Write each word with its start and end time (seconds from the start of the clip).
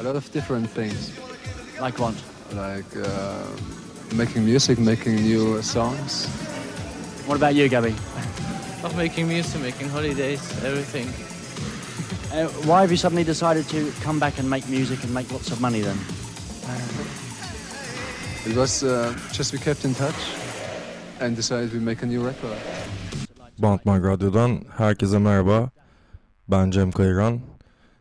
A 0.00 0.02
lot 0.02 0.16
of 0.16 0.30
different 0.32 0.68
things, 0.70 1.12
Like 1.80 1.98
what? 1.98 2.14
like 2.52 2.96
uh, 2.96 3.46
making 4.14 4.44
music, 4.44 4.78
making 4.78 5.16
new 5.16 5.62
songs. 5.62 6.26
What 7.26 7.36
about 7.36 7.54
you, 7.54 7.68
Gabby? 7.68 7.94
Of 8.84 8.96
making 8.96 9.28
music, 9.28 9.60
making 9.62 9.88
holidays, 9.88 10.40
everything. 10.64 11.08
Uh, 12.34 12.48
why 12.66 12.80
have 12.80 12.90
you 12.90 12.96
suddenly 12.96 13.22
decided 13.22 13.64
to 13.68 13.92
come 14.02 14.18
back 14.18 14.38
and 14.40 14.50
make 14.50 14.68
music 14.68 15.04
and 15.04 15.14
make 15.14 15.30
lots 15.30 15.52
of 15.52 15.60
money 15.60 15.80
then? 15.80 15.96
It 18.44 18.56
was 18.56 18.82
uh, 18.82 19.14
just 19.32 19.52
we 19.52 19.58
kept 19.60 19.84
in 19.84 19.94
touch 19.94 20.18
and 21.20 21.36
decided 21.36 21.72
we 21.72 21.78
make 21.78 22.02
a 22.02 22.06
new 22.06 22.26
record. 22.26 22.58
Bantmark 23.60 24.02
Radyo'dan 24.02 24.64
herkese 24.76 25.18
merhaba. 25.18 25.70
Ben 26.48 26.70
Cem 26.72 26.90
Kayıran. 26.90 27.40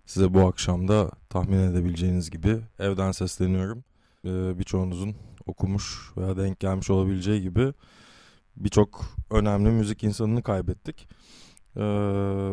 Size 0.05 0.33
bu 0.33 0.47
akşam 0.47 0.87
da 0.87 1.11
tahmin 1.33 1.57
edebileceğiniz 1.57 2.29
gibi 2.29 2.59
evden 2.79 3.11
sesleniyorum. 3.11 3.83
Ee, 4.25 4.59
birçoğunuzun 4.59 5.15
okumuş 5.45 6.11
veya 6.17 6.37
denk 6.37 6.59
gelmiş 6.59 6.89
olabileceği 6.89 7.41
gibi 7.41 7.73
birçok 8.55 9.05
önemli 9.31 9.69
müzik 9.69 10.03
insanını 10.03 10.43
kaybettik. 10.43 11.07
Ee, 11.75 11.79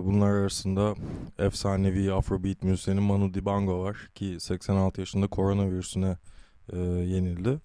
bunlar 0.04 0.30
arasında 0.30 0.94
efsanevi 1.38 2.12
Afrobeat 2.12 2.62
müzisyeni 2.62 3.00
Manu 3.00 3.34
Dibango 3.34 3.82
var 3.82 3.96
ki 4.14 4.36
86 4.40 5.00
yaşında 5.00 5.26
koronavirüsüne 5.26 6.16
e, 6.72 6.78
yenildi. 6.78 7.58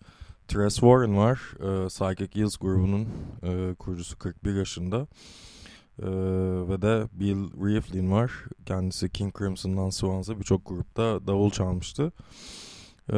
Tres 0.48 0.74
Warren 0.74 1.18
var, 1.18 1.40
e, 1.60 1.88
Psychic 1.88 2.40
Hills 2.40 2.58
grubunun 2.58 3.08
e, 3.44 3.74
kurucusu 3.80 4.18
41 4.18 4.56
yaşında. 4.56 5.08
Ee, 6.02 6.06
ve 6.70 6.82
de 6.82 7.08
Bill 7.12 7.66
Riflin 7.66 8.12
var. 8.12 8.32
Kendisi 8.66 9.10
King 9.10 9.38
Crimson'dan 9.38 9.90
Swans'a 9.90 10.40
birçok 10.40 10.66
grupta 10.66 11.28
davul 11.28 11.52
çalmıştı. 11.52 12.12
Ee, 13.10 13.16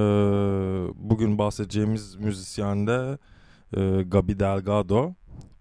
bugün 0.95 1.37
bahsedeceğimiz 1.37 2.15
müzisyen 2.15 2.87
de 2.87 3.17
e, 3.77 4.03
Gabi 4.03 4.39
Delgado. 4.39 5.13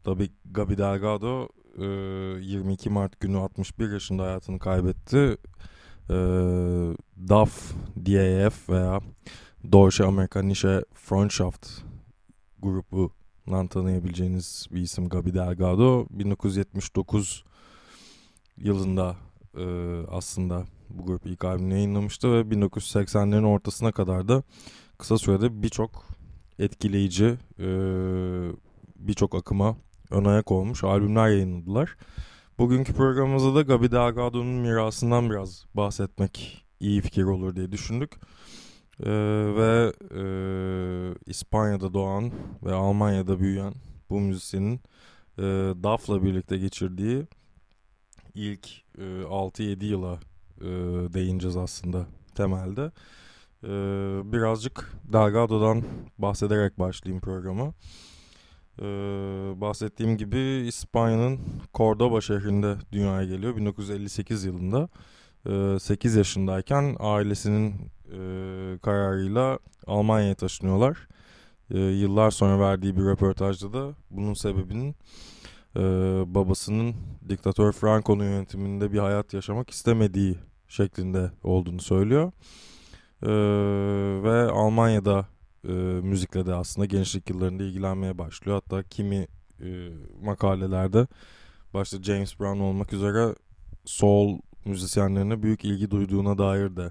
Tabii 0.04 0.30
Gabi 0.50 0.78
Delgado 0.78 1.48
e, 1.78 1.84
22 1.84 2.90
Mart 2.90 3.20
günü 3.20 3.38
61 3.38 3.92
yaşında 3.92 4.22
hayatını 4.22 4.58
kaybetti. 4.58 5.36
E, 6.10 6.16
DAF, 7.28 7.72
DAF 7.96 8.68
veya 8.68 9.00
Deutsche 9.72 10.04
Amerikanische 10.04 10.84
Freundschaft 10.94 11.68
grubu 12.58 13.15
nan 13.46 13.66
tanıyabileceğiniz 13.66 14.66
bir 14.70 14.80
isim 14.80 15.08
Gabi 15.08 15.34
Delgado. 15.34 16.06
1979 16.10 17.44
yılında 18.58 19.16
e, 19.56 19.64
aslında 20.10 20.64
bu 20.90 21.06
grup 21.06 21.26
ilk 21.26 21.44
albümünü 21.44 21.74
yayınlamıştı 21.74 22.32
ve 22.32 22.40
1980'lerin 22.40 23.46
ortasına 23.46 23.92
kadar 23.92 24.28
da 24.28 24.42
kısa 24.98 25.18
sürede 25.18 25.62
birçok 25.62 26.06
etkileyici 26.58 27.38
e, 27.58 27.68
birçok 28.96 29.34
akıma 29.34 29.76
ön 30.10 30.24
ayak 30.24 30.52
olmuş 30.52 30.84
albümler 30.84 31.28
yayınladılar. 31.28 31.96
Bugünkü 32.58 32.92
programımızda 32.94 33.54
da 33.54 33.62
Gabi 33.62 33.90
Delgado'nun 33.90 34.46
mirasından 34.46 35.30
biraz 35.30 35.64
bahsetmek 35.74 36.64
iyi 36.80 37.00
fikir 37.00 37.24
olur 37.24 37.56
diye 37.56 37.72
düşündük. 37.72 38.12
Ee, 39.04 39.10
ve 39.56 39.92
e, 40.14 40.22
İspanya'da 41.26 41.94
doğan 41.94 42.32
ve 42.62 42.74
Almanya'da 42.74 43.40
büyüyen 43.40 43.74
bu 44.10 44.20
müzisyenin 44.20 44.80
e, 45.38 45.42
DAF'la 45.82 46.24
birlikte 46.24 46.58
geçirdiği 46.58 47.26
ilk 48.34 48.68
e, 48.98 49.02
6-7 49.02 49.84
yıla 49.84 50.20
e, 50.60 50.64
değineceğiz 51.14 51.56
aslında 51.56 52.06
temelde. 52.34 52.92
E, 53.64 53.68
birazcık 54.32 54.92
Delgado'dan 55.12 55.82
bahsederek 56.18 56.78
başlayayım 56.78 57.20
programa. 57.20 57.72
E, 58.78 58.84
bahsettiğim 59.60 60.16
gibi 60.16 60.64
İspanya'nın 60.68 61.40
Cordoba 61.74 62.20
şehrinde 62.20 62.76
dünyaya 62.92 63.24
geliyor 63.24 63.56
1958 63.56 64.44
yılında. 64.44 64.88
8 65.78 66.16
yaşındayken 66.16 66.96
ailesinin 66.98 67.74
e, 68.12 68.78
kararıyla 68.82 69.58
Almanya'ya 69.86 70.34
taşınıyorlar. 70.34 71.08
E, 71.70 71.78
yıllar 71.78 72.30
sonra 72.30 72.60
verdiği 72.60 72.96
bir 72.96 73.02
röportajda 73.02 73.72
da 73.72 73.94
bunun 74.10 74.34
sebebinin 74.34 74.96
e, 75.76 75.80
babasının 76.34 76.94
diktatör 77.28 77.72
Franco'nun 77.72 78.24
yönetiminde 78.24 78.92
bir 78.92 78.98
hayat 78.98 79.34
yaşamak 79.34 79.70
istemediği 79.70 80.38
şeklinde 80.68 81.30
olduğunu 81.42 81.80
söylüyor. 81.80 82.32
E, 83.22 83.30
ve 84.22 84.50
Almanya'da 84.50 85.26
e, 85.64 85.72
müzikle 86.02 86.46
de 86.46 86.54
aslında 86.54 86.86
gençlik 86.86 87.30
yıllarında 87.30 87.62
ilgilenmeye 87.62 88.18
başlıyor. 88.18 88.62
Hatta 88.64 88.82
kimi 88.82 89.26
e, 89.60 89.88
makalelerde 90.22 91.06
başta 91.74 92.02
James 92.02 92.40
Brown 92.40 92.60
olmak 92.60 92.92
üzere 92.92 93.34
soul 93.84 94.38
müzisyenlerine 94.64 95.42
büyük 95.42 95.64
ilgi 95.64 95.90
duyduğuna 95.90 96.38
dair 96.38 96.76
de 96.76 96.90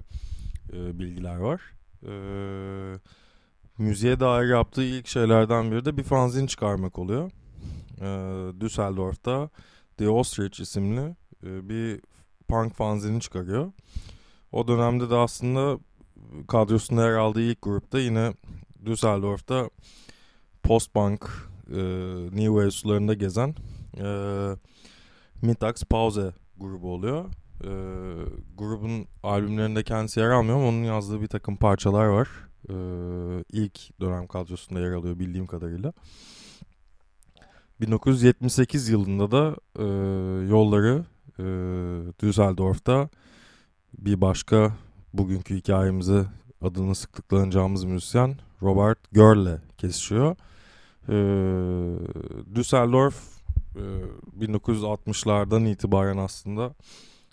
e, 0.74 1.00
bilgiler 1.00 1.36
var. 1.36 1.62
E, 2.08 2.14
müziğe 3.78 4.20
dair 4.20 4.48
yaptığı 4.48 4.84
ilk 4.84 5.08
şeylerden 5.08 5.72
biri 5.72 5.86
de 5.86 5.98
bir 5.98 6.04
fanzin 6.04 6.48
çıkarmak 6.48 7.00
oluyor. 7.00 7.32
E, 8.02 8.08
Düsseldorf'ta 8.60 9.50
The 9.98 10.10
Ostrich 10.10 10.60
isimli 10.60 11.16
e, 11.44 11.70
bir 11.70 12.02
punk 12.48 12.74
fanzini 12.74 13.22
çıkarıyor. 13.22 13.72
O 14.52 14.68
dönemde 14.68 15.10
de 15.10 15.16
aslında 15.16 15.80
kadrosunda 16.48 17.06
yer 17.08 17.14
aldığı 17.14 17.42
ilk 17.42 17.62
grupta 17.62 18.00
yine 18.00 18.34
Düsseldorf'ta 18.86 19.70
post-punk 20.64 21.30
e, 21.70 21.78
New 22.24 22.46
Wave 22.46 22.72
sularında 22.72 23.14
gezen 23.14 23.56
e, 23.98 24.08
Mittagspause 25.42 26.34
grubu 26.58 26.94
oluyor. 26.94 27.26
E, 27.64 27.70
grubun 28.58 29.08
albümlerinde 29.24 29.84
kendisi 29.84 30.20
yer 30.20 30.30
almıyor 30.30 30.58
ama 30.58 30.68
onun 30.68 30.84
yazdığı 30.84 31.22
bir 31.22 31.28
takım 31.28 31.56
parçalar 31.56 32.06
var. 32.06 32.28
E, 32.70 32.76
ilk 33.52 34.00
dönem 34.02 34.28
kadrosunda 34.28 34.80
yer 34.80 34.92
alıyor 34.92 35.20
bildiğim 35.20 35.48
kadarıyla. 35.48 35.94
1978 37.82 38.90
yılında 38.90 39.32
da 39.32 39.56
e, 39.80 39.84
yolları 40.50 41.06
e, 41.40 41.44
Düsseldorf'ta 42.20 43.10
bir 44.00 44.22
başka 44.22 44.74
bugünkü 45.14 45.56
hikayemize 45.56 46.26
adını 46.62 46.96
sıklıkla 46.96 47.38
anacağımız 47.38 47.84
müzisyen 47.84 48.36
Robert 48.62 49.12
Görle 49.12 49.58
kesişiyor. 49.78 50.36
E, 51.10 51.16
Düsseldorf 52.56 53.16
e, 53.76 53.84
1960'lardan 54.46 55.68
itibaren 55.68 56.18
aslında 56.18 56.76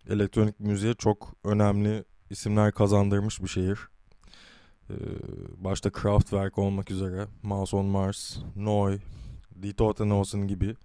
elektronik 0.08 0.60
müziğe 0.60 0.94
çok 0.94 1.34
önemli 1.44 2.04
isimler 2.30 2.72
kazandırmış 2.72 3.42
bir 3.42 3.48
şehir. 3.48 3.78
Ee, 4.90 4.94
başta 5.56 5.90
Kraftwerk 5.90 6.58
olmak 6.58 6.90
üzere 6.90 7.26
Mouse 7.42 7.76
on 7.76 7.86
Mars, 7.86 8.36
Noi, 8.56 8.98
Die 9.62 9.72
Totenhosen 9.72 10.48
gibi 10.48 10.76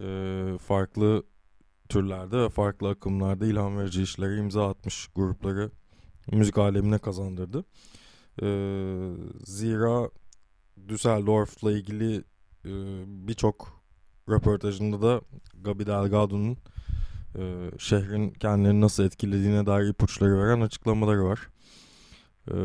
e, 0.00 0.58
farklı 0.66 1.22
türlerde 1.88 2.38
ve 2.38 2.48
farklı 2.48 2.88
akımlarda 2.88 3.46
ilham 3.46 3.78
verici 3.78 4.02
işlere 4.02 4.36
imza 4.36 4.68
atmış 4.68 5.08
grupları 5.14 5.70
müzik 6.32 6.58
alemine 6.58 6.98
kazandırdı. 6.98 7.64
Ee, 8.42 9.12
zira 9.44 10.10
Düsseldorf'la 10.88 11.72
ilgili 11.72 12.16
e, 12.64 12.72
birçok 13.06 13.82
röportajında 14.28 15.02
da 15.02 15.20
Gabi 15.60 15.86
Delgado'nun 15.86 16.56
e, 17.38 17.70
şehrin 17.78 18.30
kendilerini 18.30 18.80
nasıl 18.80 19.04
etkilediğine 19.04 19.66
dair 19.66 19.88
ipuçları 19.88 20.38
veren 20.38 20.60
açıklamaları 20.60 21.24
var. 21.24 21.48
E, 22.50 22.56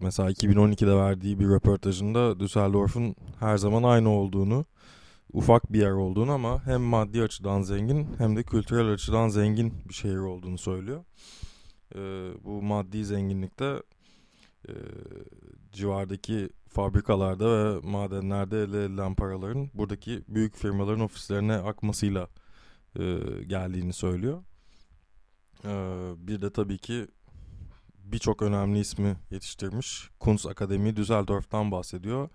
mesela 0.00 0.30
2012'de 0.30 0.96
verdiği 0.96 1.40
bir 1.40 1.48
röportajında 1.48 2.40
Düsseldorf'un 2.40 3.16
her 3.40 3.56
zaman 3.56 3.82
aynı 3.82 4.10
olduğunu, 4.10 4.64
ufak 5.32 5.72
bir 5.72 5.80
yer 5.80 5.90
olduğunu 5.90 6.32
ama 6.32 6.66
hem 6.66 6.80
maddi 6.80 7.22
açıdan 7.22 7.62
zengin 7.62 8.08
hem 8.18 8.36
de 8.36 8.42
kültürel 8.42 8.92
açıdan 8.92 9.28
zengin 9.28 9.74
bir 9.88 9.94
şehir 9.94 10.16
olduğunu 10.16 10.58
söylüyor. 10.58 11.04
E, 11.94 11.98
bu 12.44 12.62
maddi 12.62 13.04
zenginlikte 13.04 13.82
e, 14.68 14.72
civardaki 15.72 16.50
fabrikalarda 16.68 17.74
ve 17.74 17.80
madenlerde 17.86 18.62
elde 18.62 18.84
edilen 18.84 19.14
paraların 19.14 19.70
buradaki 19.74 20.22
büyük 20.28 20.56
firmaların 20.56 21.00
ofislerine 21.00 21.54
akmasıyla 21.54 22.28
e, 22.98 23.18
geldiğini 23.46 23.92
söylüyor. 23.92 24.42
E, 25.64 25.70
bir 26.16 26.42
de 26.42 26.52
tabii 26.52 26.78
ki 26.78 27.06
birçok 28.04 28.42
önemli 28.42 28.78
ismi 28.78 29.16
yetiştirmiş. 29.30 30.10
Kunst 30.20 30.46
Akademi 30.46 30.96
Düsseldorf'tan 30.96 31.70
bahsediyor. 31.70 32.28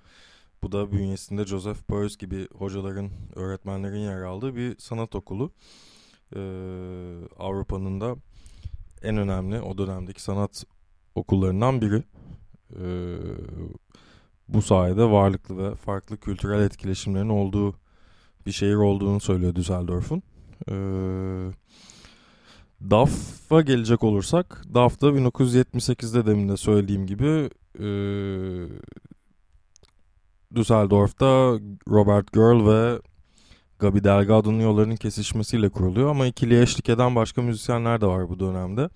Bu 0.63 0.71
da 0.71 0.92
bünyesinde 0.92 1.45
Joseph 1.45 1.89
Beuys 1.89 2.18
gibi 2.18 2.48
hocaların, 2.54 3.12
öğretmenlerin 3.36 4.00
yer 4.00 4.21
aldığı 4.21 4.56
bir 4.56 4.77
sanat 4.77 5.15
okulu. 5.15 5.51
Ee, 6.36 6.39
Avrupa'nın 7.38 8.01
da 8.01 8.15
en 9.01 9.18
önemli 9.18 9.62
o 9.62 9.77
dönemdeki 9.77 10.21
sanat 10.21 10.63
okullarından 11.15 11.81
biri. 11.81 12.04
Bu 14.48 14.62
sayede 14.62 15.06
varlıklı 15.12 15.57
ve 15.57 15.75
farklı 15.75 16.18
kültürel 16.18 16.62
etkileşimlerin 16.62 17.30
olduğu 17.30 17.75
bir 18.45 18.51
şehir 18.51 18.75
olduğunu 18.75 19.19
söylüyor 19.19 19.56
Düsseldorf'un. 19.56 20.24
Ee, 20.69 21.52
DAF'a 22.81 23.62
gelecek 23.62 24.04
olursak, 24.04 24.64
DAF 24.74 25.02
da 25.02 25.08
1978'de 25.08 26.25
demin 26.25 26.50
de 26.50 26.58
söylediğim 26.58 27.08
gibi 27.08 27.50
e, 27.80 27.88
Düsseldorf'ta 30.56 31.60
Robert 31.90 32.34
Girl 32.34 32.68
ve 32.68 33.02
Gabi 33.80 34.04
Delgado'nun 34.04 34.60
yollarının 34.60 34.96
kesişmesiyle 34.96 35.69
kuruluyor 35.69 36.10
ama 36.10 36.25
ikiliye 36.28 36.62
eşlik 36.62 36.90
eden 36.90 37.16
başka 37.16 37.42
müzisyenler 37.42 38.02
de 38.02 38.06
var 38.06 38.30
bu 38.30 38.40
dönemde. 38.40 38.90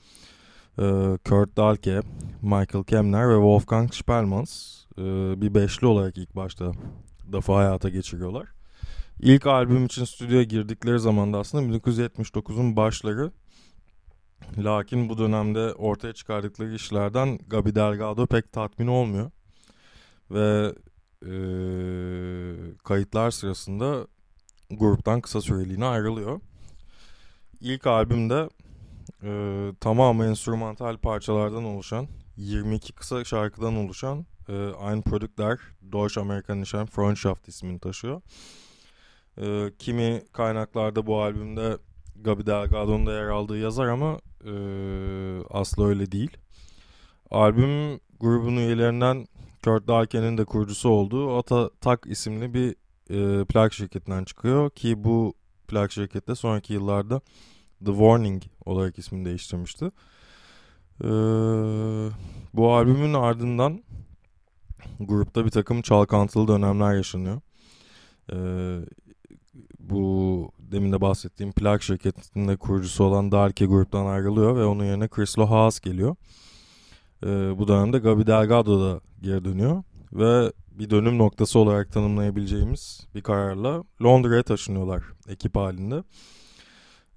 Ee, 0.80 1.18
Kurt 1.30 1.58
Dahlke, 1.58 2.00
Michael 2.42 2.84
Kemner 2.84 3.30
ve 3.30 3.36
Wolfgang 3.36 3.94
Spellmans 3.94 4.84
e, 4.98 5.02
bir 5.42 5.54
beşli 5.54 5.88
olarak 5.88 6.18
ilk 6.18 6.36
başta 6.36 6.72
DAF'ı 7.32 7.54
hayata 7.54 7.90
geçiriyorlar. 7.90 8.48
İlk 9.22 9.48
albüm 9.48 9.86
için 9.86 10.06
stüdyoya 10.06 10.44
girdikleri 10.44 11.00
zaman 11.00 11.34
da 11.34 11.38
aslında 11.38 11.78
1979'un 11.78 12.76
başları. 12.76 13.32
Lakin 14.58 15.10
bu 15.10 15.18
dönemde 15.18 15.74
ortaya 15.74 16.14
çıkardıkları 16.14 16.76
işlerden 16.76 17.40
Gabi 17.48 17.76
Delgado 17.76 18.28
pek 18.28 18.52
tatmin 18.52 18.88
olmuyor. 18.88 19.32
Ve 20.32 20.76
e, 21.26 21.34
kayıtlar 22.84 23.32
sırasında 23.32 24.08
gruptan 24.72 25.22
kısa 25.22 25.42
süreliğine 25.42 25.86
ayrılıyor. 25.86 26.42
İlk 27.60 27.88
albümde 27.88 28.50
e, 29.24 29.72
tamamı 29.80 30.26
enstrümantal 30.26 30.98
parçalardan 30.98 31.64
oluşan 31.64 32.08
22 32.38 32.94
kısa 32.94 33.24
şarkıdan 33.24 33.76
oluşan 33.76 34.26
e, 34.50 34.54
Ein 34.92 35.02
Produkt 35.02 35.38
der 35.38 35.60
Deutsch-Amerikanischen 35.92 36.86
Freundschaft 36.86 37.48
ismini 37.48 37.80
taşıyor. 37.80 38.22
E, 39.38 39.72
kimi 39.80 40.24
kaynaklarda 40.34 41.08
bu 41.08 41.22
albümde 41.22 41.78
Gabi 42.22 42.46
Delgado'nun 42.46 43.06
da 43.06 43.14
yer 43.14 43.28
aldığı 43.28 43.58
yazar 43.58 43.88
ama 43.88 44.20
e, 44.46 44.54
asla 45.50 45.86
öyle 45.86 46.12
değil. 46.12 46.38
Albüm 47.32 48.00
grubun 48.20 48.56
üyelerinden 48.56 49.28
Kurt 49.64 49.88
Dahlke'nin 49.88 50.38
de 50.38 50.46
kurucusu 50.46 50.90
olduğu 50.90 51.38
Ata 51.38 51.70
Tak 51.82 52.06
isimli 52.06 52.54
bir 52.54 52.76
e, 53.10 53.46
plak 53.46 53.74
şirketinden 53.74 54.24
çıkıyor 54.24 54.70
ki 54.70 55.04
bu 55.04 55.34
plak 55.68 55.92
şirkette 55.92 56.36
sonraki 56.36 56.74
yıllarda 56.74 57.22
The 57.86 57.92
Warning 57.92 58.44
olarak 58.66 59.00
ismini 59.00 59.26
değiştirmişti. 59.26 59.86
E, 61.04 61.10
bu 62.54 62.74
albümün 62.74 63.14
ardından 63.14 63.84
grupta 65.00 65.46
bir 65.46 65.50
takım 65.50 65.82
çalkantılı 65.82 66.48
dönemler 66.48 66.96
yaşanıyor. 66.96 67.42
E, 68.34 68.38
bu 69.92 70.52
demin 70.60 70.92
de 70.92 71.02
bahsettiğim 71.02 71.52
plak 71.52 71.84
şirketinin 71.84 72.48
de 72.48 72.58
kurucusu 72.58 73.04
olan 73.04 73.32
Darke 73.32 73.66
gruptan 73.66 74.06
ayrılıyor 74.06 74.56
ve 74.56 74.66
onun 74.66 74.84
yerine 74.84 75.08
Chris 75.08 75.40
Lohaas 75.40 75.80
geliyor. 75.80 76.16
E, 77.24 77.28
bu 77.60 77.68
dönemde 77.68 78.00
Gabi 78.00 78.28
Delgado 78.28 78.82
da 78.82 79.02
geri 79.22 79.46
dönüyor 79.46 79.84
ve 80.14 80.52
bir 80.72 80.90
dönüm 80.90 81.18
noktası 81.18 81.60
olarak 81.60 81.92
tanımlayabileceğimiz 81.92 83.08
bir 83.16 83.22
kararla 83.22 83.84
Londra'ya 84.04 84.44
taşınıyorlar 84.44 85.04
ekip 85.30 85.56
halinde. 85.56 86.04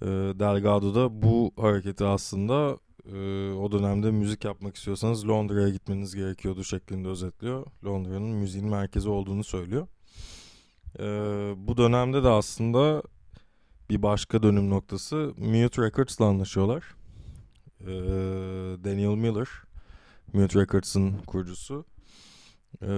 E, 0.03 0.07
Delgado 0.39 0.95
da 0.95 1.23
bu 1.23 1.53
hareketi 1.57 2.05
aslında 2.05 2.79
e, 3.13 3.53
o 3.53 3.73
dönemde 3.73 4.11
müzik 4.11 4.45
yapmak 4.45 4.77
istiyorsanız 4.77 5.29
Londra'ya 5.29 5.69
gitmeniz 5.69 6.15
gerekiyordu 6.15 6.65
şeklinde 6.65 7.09
özetliyor. 7.09 7.67
Londra'nın 7.85 8.29
müziğin 8.29 8.69
merkezi 8.69 9.09
olduğunu 9.09 9.45
söylüyor. 9.45 9.87
E, 10.99 11.05
bu 11.57 11.77
dönemde 11.77 12.25
de 12.25 12.29
aslında 12.29 13.03
bir 13.91 14.03
başka 14.03 14.43
dönüm 14.43 14.71
noktası 14.71 15.17
Mute 15.37 15.83
Records'la 15.83 16.25
anlaşıyorlar. 16.25 16.85
E, 17.81 17.95
Daniel 18.85 19.17
Miller, 19.17 19.49
Mute 20.33 20.61
Records'ın 20.61 21.19
kurucusu 21.27 21.85
e, 22.83 22.91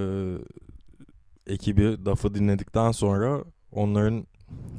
ekibi 1.46 2.06
DAF'ı 2.06 2.34
dinledikten 2.34 2.92
sonra 2.92 3.44
onların 3.72 4.26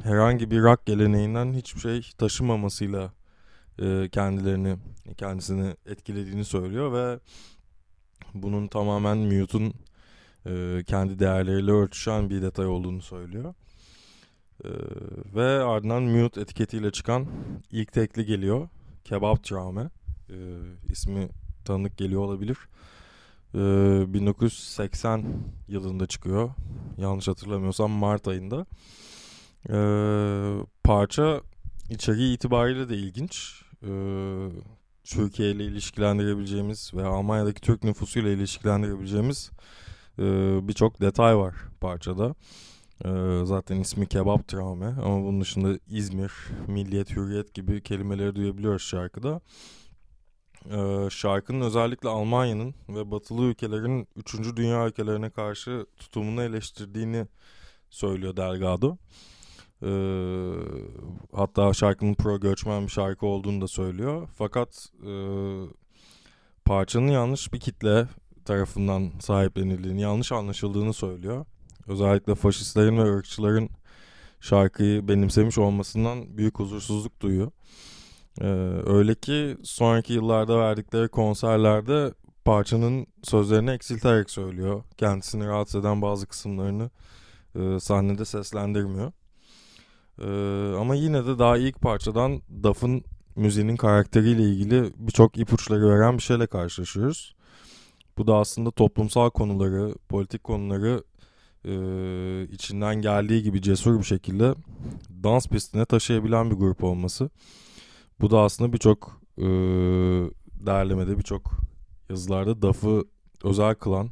herhangi 0.03 0.51
bir 0.51 0.61
rock 0.61 0.85
geleneğinden 0.85 1.53
hiçbir 1.53 1.79
şey 1.79 2.09
taşımamasıyla 2.17 3.13
e, 3.79 4.09
kendilerini 4.09 4.77
kendisini 5.17 5.75
etkilediğini 5.85 6.45
söylüyor 6.45 6.93
ve 6.93 7.19
bunun 8.33 8.67
tamamen 8.67 9.17
Mute'un 9.17 9.73
e, 10.47 10.83
kendi 10.83 11.19
değerleriyle 11.19 11.71
örtüşen 11.71 12.29
bir 12.29 12.41
detay 12.41 12.67
olduğunu 12.67 13.01
söylüyor. 13.01 13.53
E, 14.63 14.69
ve 15.35 15.63
ardından 15.63 16.03
Mute 16.03 16.41
etiketiyle 16.41 16.91
çıkan 16.91 17.27
ilk 17.71 17.91
tekli 17.91 18.25
geliyor. 18.25 18.69
Kebap 19.03 19.43
Traume. 19.43 19.89
E, 20.29 20.37
ismi 20.89 21.29
tanıdık 21.65 21.97
geliyor 21.97 22.21
olabilir. 22.21 22.57
1980 23.53 25.25
yılında 25.67 26.07
çıkıyor. 26.07 26.49
Yanlış 26.97 27.27
hatırlamıyorsam 27.27 27.91
Mart 27.91 28.27
ayında. 28.27 28.65
parça 30.83 31.41
içeriği 31.89 32.35
itibariyle 32.35 32.89
de 32.89 32.95
ilginç. 32.95 33.61
Türkiye 35.03 35.51
ile 35.51 35.65
ilişkilendirebileceğimiz 35.65 36.91
ve 36.93 37.03
Almanya'daki 37.03 37.61
Türk 37.61 37.83
nüfusuyla 37.83 38.31
ilişkilendirebileceğimiz 38.31 39.51
birçok 40.67 41.01
detay 41.01 41.37
var 41.37 41.55
parçada. 41.81 42.35
zaten 43.43 43.79
ismi 43.79 44.07
Kebap 44.07 44.47
Traume 44.47 44.85
ama 44.85 45.23
bunun 45.23 45.41
dışında 45.41 45.79
İzmir, 45.87 46.31
Milliyet, 46.67 47.15
Hürriyet 47.15 47.53
gibi 47.53 47.81
kelimeleri 47.81 48.35
duyabiliyoruz 48.35 48.81
şarkıda 48.81 49.41
e, 50.71 51.09
şarkının 51.09 51.61
özellikle 51.61 52.09
Almanya'nın 52.09 52.75
ve 52.89 53.11
batılı 53.11 53.41
ülkelerin 53.41 54.07
3. 54.15 54.55
dünya 54.55 54.87
ülkelerine 54.87 55.29
karşı 55.29 55.85
tutumunu 55.97 56.43
eleştirdiğini 56.43 57.27
söylüyor 57.89 58.37
Delgado. 58.37 58.97
E, 59.83 59.91
hatta 61.35 61.73
şarkının 61.73 62.13
pro 62.13 62.39
göçmen 62.39 62.83
bir 62.83 62.91
şarkı 62.91 63.25
olduğunu 63.25 63.61
da 63.61 63.67
söylüyor. 63.67 64.29
Fakat 64.35 64.89
e, 65.07 65.11
parçanın 66.65 67.07
yanlış 67.07 67.53
bir 67.53 67.59
kitle 67.59 68.07
tarafından 68.47 69.11
sahiplenildiğini, 69.19 70.01
yanlış 70.01 70.31
anlaşıldığını 70.31 70.93
söylüyor. 70.93 71.45
Özellikle 71.87 72.35
faşistlerin 72.35 72.97
ve 72.97 73.15
ırkçıların 73.15 73.69
şarkıyı 74.41 75.07
benimsemiş 75.07 75.57
olmasından 75.57 76.37
büyük 76.37 76.59
huzursuzluk 76.59 77.21
duyuyor. 77.21 77.51
Ee, 78.41 78.45
öyle 78.85 79.15
ki 79.15 79.57
sonraki 79.63 80.13
yıllarda 80.13 80.59
verdikleri 80.59 81.07
konserlerde 81.07 82.13
parçanın 82.45 83.07
sözlerini 83.23 83.71
eksilterek 83.71 84.31
söylüyor. 84.31 84.83
Kendisini 84.97 85.47
rahatsız 85.47 85.81
eden 85.81 86.01
bazı 86.01 86.27
kısımlarını 86.27 86.89
e, 87.55 87.79
sahnede 87.79 88.25
seslendirmiyor. 88.25 89.11
E, 90.21 90.27
ama 90.77 90.95
yine 90.95 91.25
de 91.25 91.39
daha 91.39 91.57
ilk 91.57 91.81
parçadan 91.81 92.41
Duff'ın 92.63 93.03
müziğinin 93.35 93.75
karakteriyle 93.75 94.43
ilgili 94.43 94.93
birçok 94.97 95.37
ipuçları 95.37 95.89
veren 95.89 96.17
bir 96.17 96.23
şeyle 96.23 96.47
karşılaşıyoruz. 96.47 97.36
Bu 98.17 98.27
da 98.27 98.35
aslında 98.35 98.71
toplumsal 98.71 99.29
konuları, 99.29 99.95
politik 100.09 100.43
konuları 100.43 101.03
e, 101.65 101.73
içinden 102.51 102.95
geldiği 102.95 103.43
gibi 103.43 103.61
cesur 103.61 103.99
bir 103.99 104.03
şekilde 104.03 104.55
dans 105.23 105.47
pistine 105.47 105.85
taşıyabilen 105.85 106.51
bir 106.51 106.55
grup 106.55 106.83
olması. 106.83 107.29
Bu 108.21 108.31
da 108.31 108.39
aslında 108.39 108.73
birçok 108.73 109.21
e, 109.37 109.45
derlemede, 110.65 111.17
birçok 111.17 111.51
yazılarda 112.09 112.61
DAF'ı 112.61 113.03
özel 113.43 113.75
kılan, 113.75 114.09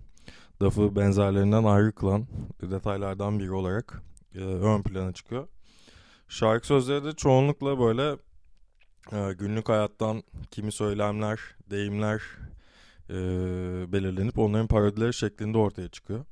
DAF'ı 0.62 0.96
benzerlerinden 0.96 1.64
ayrı 1.64 1.92
kılan 1.92 2.28
detaylardan 2.62 3.40
biri 3.40 3.52
olarak 3.52 4.04
e, 4.36 4.40
ön 4.40 4.82
plana 4.82 5.14
çıkıyor. 5.14 5.48
Şarkı 6.28 6.68
sözleri 6.68 7.04
de 7.04 7.12
çoğunlukla 7.12 7.80
böyle 7.80 8.18
e, 9.12 9.34
günlük 9.34 9.70
hayattan 9.70 10.24
kimi 10.52 10.72
söylemler, 10.72 11.40
deyimler 11.70 12.22
e, 13.10 13.16
belirlenip 13.92 14.40
onların 14.40 14.68
parodileri 14.68 15.14
şeklinde 15.14 15.58
ortaya 15.58 15.88
çıkıyor. 15.88 16.26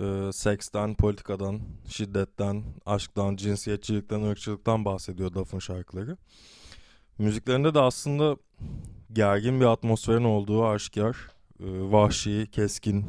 E, 0.00 0.32
seksten, 0.32 0.94
politikadan, 0.94 1.60
şiddetten, 1.88 2.64
aşktan, 2.86 3.36
cinsiyetçilikten, 3.36 4.22
ırkçılıktan 4.22 4.84
bahsediyor 4.84 5.32
Duff'ın 5.32 5.58
şarkıları. 5.58 6.16
Müziklerinde 7.18 7.74
de 7.74 7.80
aslında 7.80 8.36
gergin 9.12 9.60
bir 9.60 9.64
atmosferin 9.64 10.24
olduğu 10.24 10.66
aşikar. 10.66 11.16
E, 11.60 11.66
vahşi, 11.66 12.48
keskin, 12.52 13.06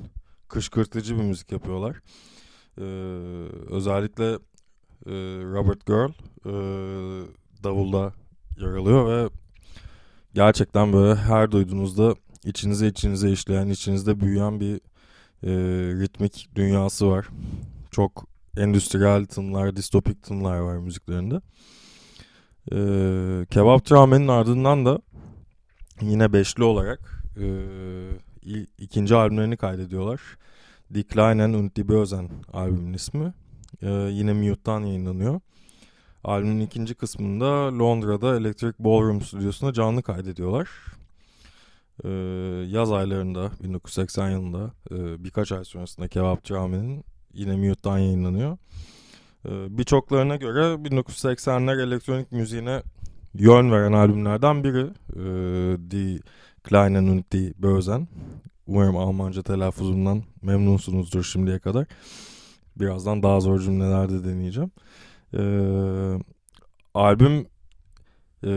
kışkırtıcı 0.48 1.18
bir 1.18 1.24
müzik 1.24 1.52
yapıyorlar. 1.52 1.98
E, 2.78 2.84
özellikle 3.70 4.26
e, 5.06 5.14
Robert 5.44 5.86
Girl 5.86 6.12
e, 6.46 6.54
davulda 7.64 8.14
yer 8.58 8.68
alıyor 8.68 9.08
ve 9.08 9.30
gerçekten 10.34 10.94
böyle 10.94 11.16
her 11.16 11.52
duyduğunuzda 11.52 12.16
içinize 12.46 12.88
içinize 12.88 13.32
işleyen, 13.32 13.68
içinizde 13.70 14.20
büyüyen 14.20 14.60
bir 14.60 14.76
e, 15.44 15.52
ritmik 16.02 16.50
dünyası 16.56 17.10
var. 17.10 17.28
Çok 17.92 18.28
endüstriyel 18.58 19.26
tınlar, 19.26 19.76
distopik 19.76 20.24
tınlar 20.24 20.60
var 20.60 20.78
müziklerinde. 20.78 21.42
E, 22.72 22.78
Kebap 23.46 23.86
Tramen'in 23.86 24.28
ardından 24.28 24.86
da 24.86 25.00
yine 26.02 26.34
beşli 26.34 26.64
olarak 26.64 27.24
e, 27.38 27.48
ikinci 28.78 29.16
albümlerini 29.16 29.58
kaydediyorlar. 29.58 30.22
Decline 30.90 31.58
und 31.58 31.76
die 31.76 31.88
Bösen 31.88 32.30
albümün 32.54 32.94
ismi. 32.94 33.34
E, 33.82 33.90
yine 33.92 34.34
Mute'dan 34.34 34.82
yayınlanıyor. 34.82 35.40
Albümün 36.24 36.60
ikinci 36.60 36.96
kısmında 36.96 37.80
Londra'da 37.80 38.38
Electric 38.38 38.74
Ballroom 38.80 39.22
stüdyosunda 39.22 39.74
canlı 39.74 40.04
kaydediyorlar. 40.04 40.70
Ee, 42.04 42.10
yaz 42.68 42.92
aylarında 42.92 43.52
1980 43.64 44.30
yılında 44.30 44.72
e, 44.92 45.24
birkaç 45.24 45.52
ay 45.52 45.66
sonrasında 45.66 46.08
Kebapçı 46.08 46.60
Ahmet'in 46.60 47.04
yine 47.34 47.56
Mute'dan 47.56 47.98
yayınlanıyor. 47.98 48.58
Ee, 49.46 49.78
Birçoklarına 49.78 50.36
göre 50.36 50.62
1980'ler 50.62 51.88
elektronik 51.88 52.32
müziğine 52.32 52.84
yön 53.34 53.72
veren 53.72 53.94
albümlerden 53.94 54.64
biri. 54.64 54.88
Ee, 55.16 55.92
Die 55.92 56.20
Kleinen 56.64 57.08
und 57.08 57.24
die 57.32 57.54
Bösen. 57.58 58.08
Umarım 58.68 58.98
Almanca 58.98 59.42
telaffuzundan 59.42 60.24
memnunsunuzdur 60.42 61.24
şimdiye 61.24 61.60
kadar. 61.60 61.88
Birazdan 62.76 63.24
daha 63.24 63.40
zor 63.40 63.60
cümlelerde 63.60 64.24
deneyeceğim. 64.24 64.72
Ee, 65.34 66.20
albüm 66.94 67.46
e, 68.44 68.52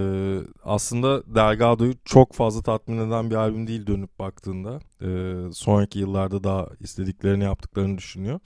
aslında 0.65 1.35
Delgado'yu 1.35 1.95
çok 2.05 2.33
fazla 2.33 2.63
tatmin 2.63 3.09
eden 3.09 3.31
bir 3.31 3.35
albüm 3.35 3.67
değil 3.67 3.87
dönüp 3.87 4.19
baktığında. 4.19 4.81
Ee, 5.03 5.53
sonraki 5.53 5.99
yıllarda 5.99 6.45
daha 6.45 6.69
istediklerini 6.81 7.45
yaptıklarını 7.45 7.99
düşünüyor. 7.99 8.41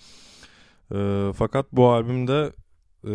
Ee, 0.94 1.32
fakat 1.32 1.66
bu 1.72 1.88
albümde 1.88 2.52
e, 3.04 3.10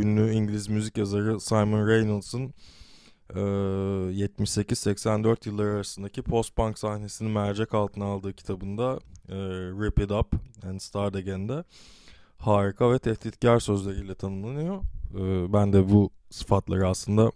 ünlü 0.00 0.32
İngiliz 0.32 0.68
müzik 0.68 0.98
yazarı 0.98 1.40
Simon 1.40 1.88
Reynolds'ın 1.88 2.54
e, 3.34 3.40
78-84 3.40 5.48
yılları 5.48 5.70
arasındaki 5.70 6.22
post-punk 6.22 6.78
sahnesini 6.78 7.28
mercek 7.28 7.74
altına 7.74 8.04
aldığı 8.04 8.32
kitabında 8.32 8.98
e, 9.28 9.36
Rip 9.84 9.98
It 9.98 10.10
Up 10.10 10.34
and 10.64 10.80
Start 10.80 11.16
Again'de 11.16 11.64
harika 12.40 12.92
ve 12.92 12.98
tehditkar 12.98 13.60
sözleriyle 13.60 14.14
tanımlanıyor. 14.14 14.82
Ee, 15.14 15.52
ben 15.52 15.72
de 15.72 15.90
bu 15.90 16.10
sıfatları 16.30 16.88
aslında 16.88 17.32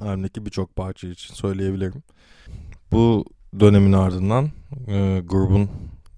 albümdeki 0.00 0.46
birçok 0.46 0.76
parça 0.76 1.08
için 1.08 1.34
söyleyebilirim. 1.34 2.02
Bu 2.92 3.24
dönemin 3.60 3.92
ardından 3.92 4.50
e, 4.86 5.22
grubun 5.24 5.70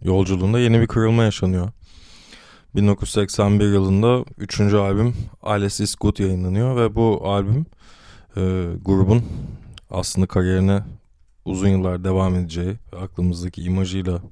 yolculuğunda 0.02 0.60
yeni 0.60 0.80
bir 0.80 0.86
kırılma 0.86 1.24
yaşanıyor. 1.24 1.68
1981 2.74 3.72
yılında 3.72 4.24
3. 4.38 4.60
albüm 4.60 5.14
Alice 5.42 5.84
is 5.84 5.94
Good 5.94 6.18
yayınlanıyor 6.18 6.76
ve 6.76 6.94
bu 6.94 7.20
albüm 7.24 7.66
e, 8.36 8.40
grubun 8.84 9.22
aslında 9.90 10.26
kariyerine 10.26 10.82
uzun 11.44 11.68
yıllar 11.68 12.04
devam 12.04 12.36
edeceği 12.36 12.76
ve 12.92 12.98
aklımızdaki 12.98 13.62
imajıyla 13.62 14.22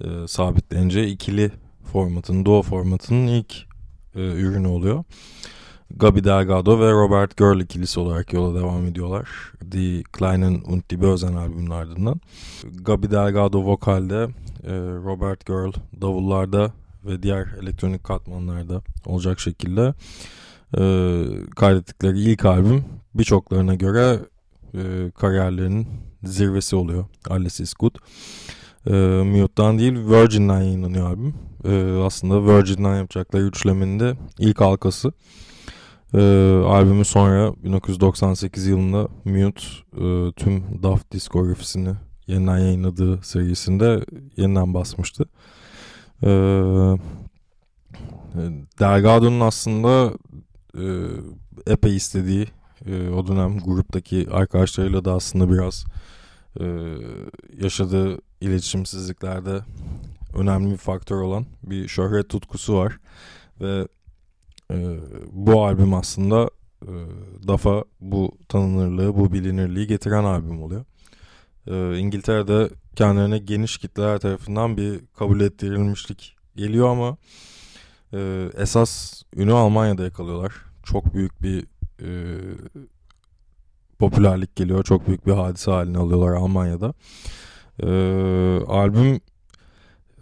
e, 0.00 0.06
sabitleneceği 0.28 1.14
ikili 1.14 1.50
formatının, 1.92 2.44
Doğu 2.44 2.62
formatının 2.62 3.26
ilk 3.26 3.54
e, 4.14 4.20
ürünü 4.20 4.68
oluyor. 4.68 5.04
Gabi 5.90 6.24
Delgado 6.24 6.80
ve 6.80 6.92
Robert 6.92 7.36
Girl 7.36 7.60
ikilisi 7.60 8.00
olarak 8.00 8.32
yola 8.32 8.60
devam 8.60 8.86
ediyorlar. 8.86 9.28
Die 9.72 10.02
Kleinen 10.02 10.54
und 10.54 10.82
die 10.90 11.00
Bösen 11.00 11.34
albümünün 11.34 11.70
ardından. 11.70 12.20
Gabi 12.64 13.10
Delgado 13.10 13.64
vokalde, 13.64 14.28
e, 14.64 14.72
Robert 15.04 15.46
Girl 15.46 15.72
davullarda 16.00 16.72
ve 17.04 17.22
diğer 17.22 17.46
elektronik 17.62 18.04
katmanlarda 18.04 18.82
olacak 19.06 19.40
şekilde 19.40 19.94
e, 20.78 20.82
kaydettikleri 21.56 22.20
ilk 22.20 22.44
albüm 22.44 22.84
birçoklarına 23.14 23.74
göre 23.74 24.18
e, 24.74 25.10
kariyerlerinin 25.10 25.88
zirvesi 26.24 26.76
oluyor. 26.76 27.04
Alice 27.30 27.62
is 27.62 27.74
Good. 27.74 27.94
E, 28.86 28.92
Mute'dan 29.22 29.78
değil 29.78 29.92
Virgin'den 29.92 30.60
yayınlanıyor 30.60 31.10
albüm. 31.10 31.34
Aslında 32.04 32.46
Virgin'den 32.46 32.96
yapacakları 32.96 33.42
üçlemenin 33.42 34.00
de 34.00 34.16
ilk 34.38 34.60
halkası. 34.60 35.12
E, 36.14 36.18
albümü 36.66 37.04
sonra 37.04 37.54
1998 37.64 38.66
yılında 38.66 39.08
Mute 39.24 39.62
e, 39.92 40.32
tüm 40.32 40.82
Daft 40.82 41.12
diskografisini 41.12 41.94
yeniden 42.26 42.58
yayınladığı 42.58 43.22
serisinde 43.22 44.04
yeniden 44.36 44.74
basmıştı. 44.74 45.24
E, 46.22 46.28
Delgado'nun 48.80 49.40
aslında 49.40 50.12
e, 50.78 50.84
epey 51.66 51.96
istediği 51.96 52.46
e, 52.86 53.08
o 53.08 53.26
dönem 53.26 53.58
gruptaki 53.58 54.26
arkadaşlarıyla 54.30 55.04
da 55.04 55.12
aslında 55.12 55.52
biraz 55.52 55.84
e, 56.60 56.64
yaşadığı 57.62 58.18
iletişimsizliklerde 58.40 59.60
önemli 60.34 60.72
bir 60.72 60.76
faktör 60.76 61.20
olan 61.20 61.46
bir 61.62 61.88
şöhret 61.88 62.28
tutkusu 62.28 62.76
var 62.76 62.98
ve 63.60 63.88
e, 64.70 64.96
bu 65.32 65.64
albüm 65.64 65.94
aslında 65.94 66.50
e, 66.82 66.92
DAF'a 67.48 67.84
bu 68.00 68.32
tanınırlığı, 68.48 69.16
bu 69.16 69.32
bilinirliği 69.32 69.86
getiren 69.86 70.24
albüm 70.24 70.62
oluyor. 70.62 70.84
E, 71.66 71.98
İngiltere'de 71.98 72.70
kendilerine 72.96 73.38
geniş 73.38 73.78
kitleler 73.78 74.18
tarafından 74.18 74.76
bir 74.76 75.00
kabul 75.18 75.40
ettirilmişlik 75.40 76.36
geliyor 76.56 76.88
ama 76.88 77.16
e, 78.12 78.50
esas 78.56 79.22
ünü 79.36 79.52
Almanya'da 79.52 80.04
yakalıyorlar. 80.04 80.52
Çok 80.84 81.14
büyük 81.14 81.42
bir 81.42 81.66
e, 82.02 82.08
popülerlik 83.98 84.56
geliyor. 84.56 84.84
Çok 84.84 85.06
büyük 85.06 85.26
bir 85.26 85.32
hadise 85.32 85.70
haline 85.70 85.98
alıyorlar 85.98 86.32
Almanya'da. 86.32 86.94
E, 87.82 87.88
albüm 88.66 89.20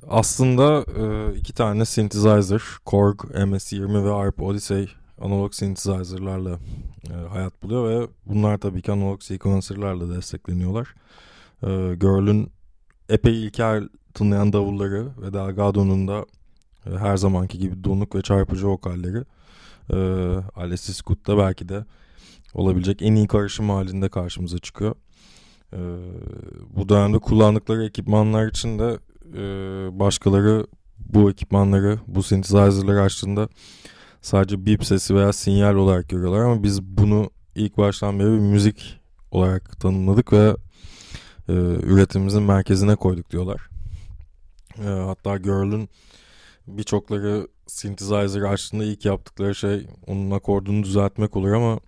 aslında 0.08 0.84
e, 0.98 1.34
iki 1.38 1.52
tane 1.52 1.84
synthesizer, 1.84 2.62
Korg 2.84 3.20
MS-20 3.20 4.04
ve 4.04 4.12
ARP 4.12 4.42
Odyssey 4.42 4.88
analog 5.20 5.54
synthesizer'larla 5.54 6.58
e, 7.10 7.28
hayat 7.28 7.62
buluyor 7.62 7.90
ve 7.90 8.08
bunlar 8.26 8.58
tabii 8.58 8.82
ki 8.82 8.92
analog 8.92 9.22
sequencer'larla 9.22 10.16
destekleniyorlar. 10.16 10.94
E, 11.62 11.66
Girl'ün 11.94 12.50
epey 13.08 13.44
ilkel 13.44 13.88
tınlayan 14.14 14.52
davulları 14.52 15.08
ve 15.22 15.32
Delgado'nun 15.32 16.08
da 16.08 16.26
e, 16.86 16.90
her 16.90 17.16
zamanki 17.16 17.58
gibi 17.58 17.84
donuk 17.84 18.14
ve 18.14 18.22
çarpıcı 18.22 18.68
vokalleri 18.68 19.24
e, 19.92 19.96
Alice 20.56 20.92
Scott'ta 20.92 21.38
belki 21.38 21.68
de 21.68 21.84
olabilecek 22.54 23.02
en 23.02 23.14
iyi 23.14 23.26
karışım 23.26 23.70
halinde 23.70 24.08
karşımıza 24.08 24.58
çıkıyor. 24.58 24.94
E, 25.72 25.78
bu 26.76 26.88
dönemde 26.88 27.18
kullandıkları 27.18 27.84
ekipmanlar 27.84 28.48
için 28.48 28.78
de 28.78 28.98
e, 29.34 29.40
başkaları 29.98 30.66
bu 30.98 31.30
ekipmanları, 31.30 31.98
bu 32.06 32.22
synthesizer'ları 32.22 33.02
açtığında 33.02 33.48
sadece 34.22 34.66
bip 34.66 34.84
sesi 34.84 35.14
veya 35.14 35.32
sinyal 35.32 35.74
olarak 35.74 36.08
görüyorlar 36.08 36.40
ama 36.40 36.62
biz 36.62 36.82
bunu 36.82 37.30
ilk 37.54 37.76
baştan 37.78 38.18
beri 38.18 38.26
bir 38.26 38.38
müzik 38.38 39.00
olarak 39.30 39.80
tanımladık 39.80 40.32
ve 40.32 40.56
e, 41.48 41.52
üretimimizin 41.82 42.42
merkezine 42.42 42.96
koyduk 42.96 43.30
diyorlar. 43.30 43.68
E, 44.78 44.88
hatta 44.88 45.36
Girl'ün 45.36 45.88
birçokları 46.66 47.48
synthesizer 47.66 48.42
açtığında 48.42 48.84
ilk 48.84 49.04
yaptıkları 49.04 49.54
şey 49.54 49.86
onun 50.06 50.30
akordunu 50.30 50.84
düzeltmek 50.84 51.36
olur 51.36 51.52
ama 51.52 51.80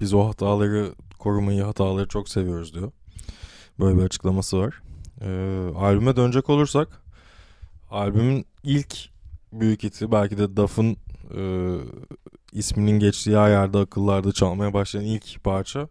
biz 0.00 0.14
o 0.14 0.28
hataları 0.28 0.94
korumayı, 1.18 1.62
hataları 1.62 2.08
çok 2.08 2.28
seviyoruz 2.28 2.74
diyor. 2.74 2.92
Böyle 3.80 3.98
bir 3.98 4.02
açıklaması 4.02 4.58
var. 4.58 4.82
E, 5.24 5.28
albüme 5.76 6.16
dönecek 6.16 6.50
olursak 6.50 6.88
albümün 7.90 8.46
ilk 8.62 8.96
büyük 9.52 9.82
hiti 9.82 10.12
belki 10.12 10.38
de 10.38 10.56
Duff'ın 10.56 10.96
e, 11.36 11.42
isminin 12.52 12.98
geçtiği 12.98 13.36
her 13.36 13.50
yerde 13.50 13.78
akıllarda 13.78 14.32
çalmaya 14.32 14.74
başlayan 14.74 15.04
ilk 15.04 15.44
parça 15.44 15.88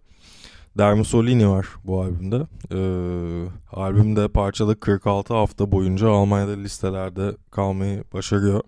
Dermusolini 0.78 1.50
var 1.50 1.68
bu 1.84 2.02
albümde. 2.02 2.48
E, 2.72 2.80
albümde 3.72 4.28
parçada 4.28 4.76
46 4.76 5.34
hafta 5.34 5.72
boyunca 5.72 6.10
Almanya'da 6.10 6.52
listelerde 6.52 7.36
kalmayı 7.52 8.04
başarıyor. 8.14 8.62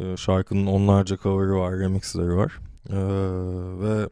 E, 0.00 0.16
şarkının 0.16 0.66
onlarca 0.66 1.16
cover'ı 1.16 1.56
var, 1.56 1.78
remixleri 1.78 2.36
var. 2.36 2.58
E, 2.88 2.98
ve 3.80 4.08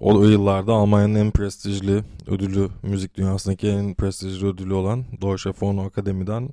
o 0.00 0.24
yıllarda 0.24 0.72
Almanya'nın 0.72 1.14
en 1.14 1.30
prestijli 1.30 2.04
ödülü, 2.26 2.68
müzik 2.82 3.14
dünyasındaki 3.14 3.68
en 3.68 3.94
prestijli 3.94 4.46
ödülü 4.46 4.74
olan 4.74 5.04
Deutsche 5.22 5.52
Phono 5.52 5.84
Akademi'den 5.84 6.48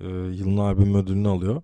e, 0.00 0.06
yılın 0.08 0.56
albüm 0.56 0.94
ödülünü 0.94 1.28
alıyor. 1.28 1.62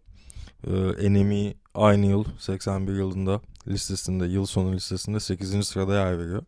E, 1.00 1.12
NME 1.12 1.54
aynı 1.74 2.06
yıl 2.06 2.24
81 2.38 2.92
yılında 2.92 3.40
listesinde, 3.68 4.26
yıl 4.26 4.46
sonu 4.46 4.72
listesinde 4.72 5.20
8. 5.20 5.66
sırada 5.66 5.94
yer 5.94 6.18
veriyor. 6.18 6.42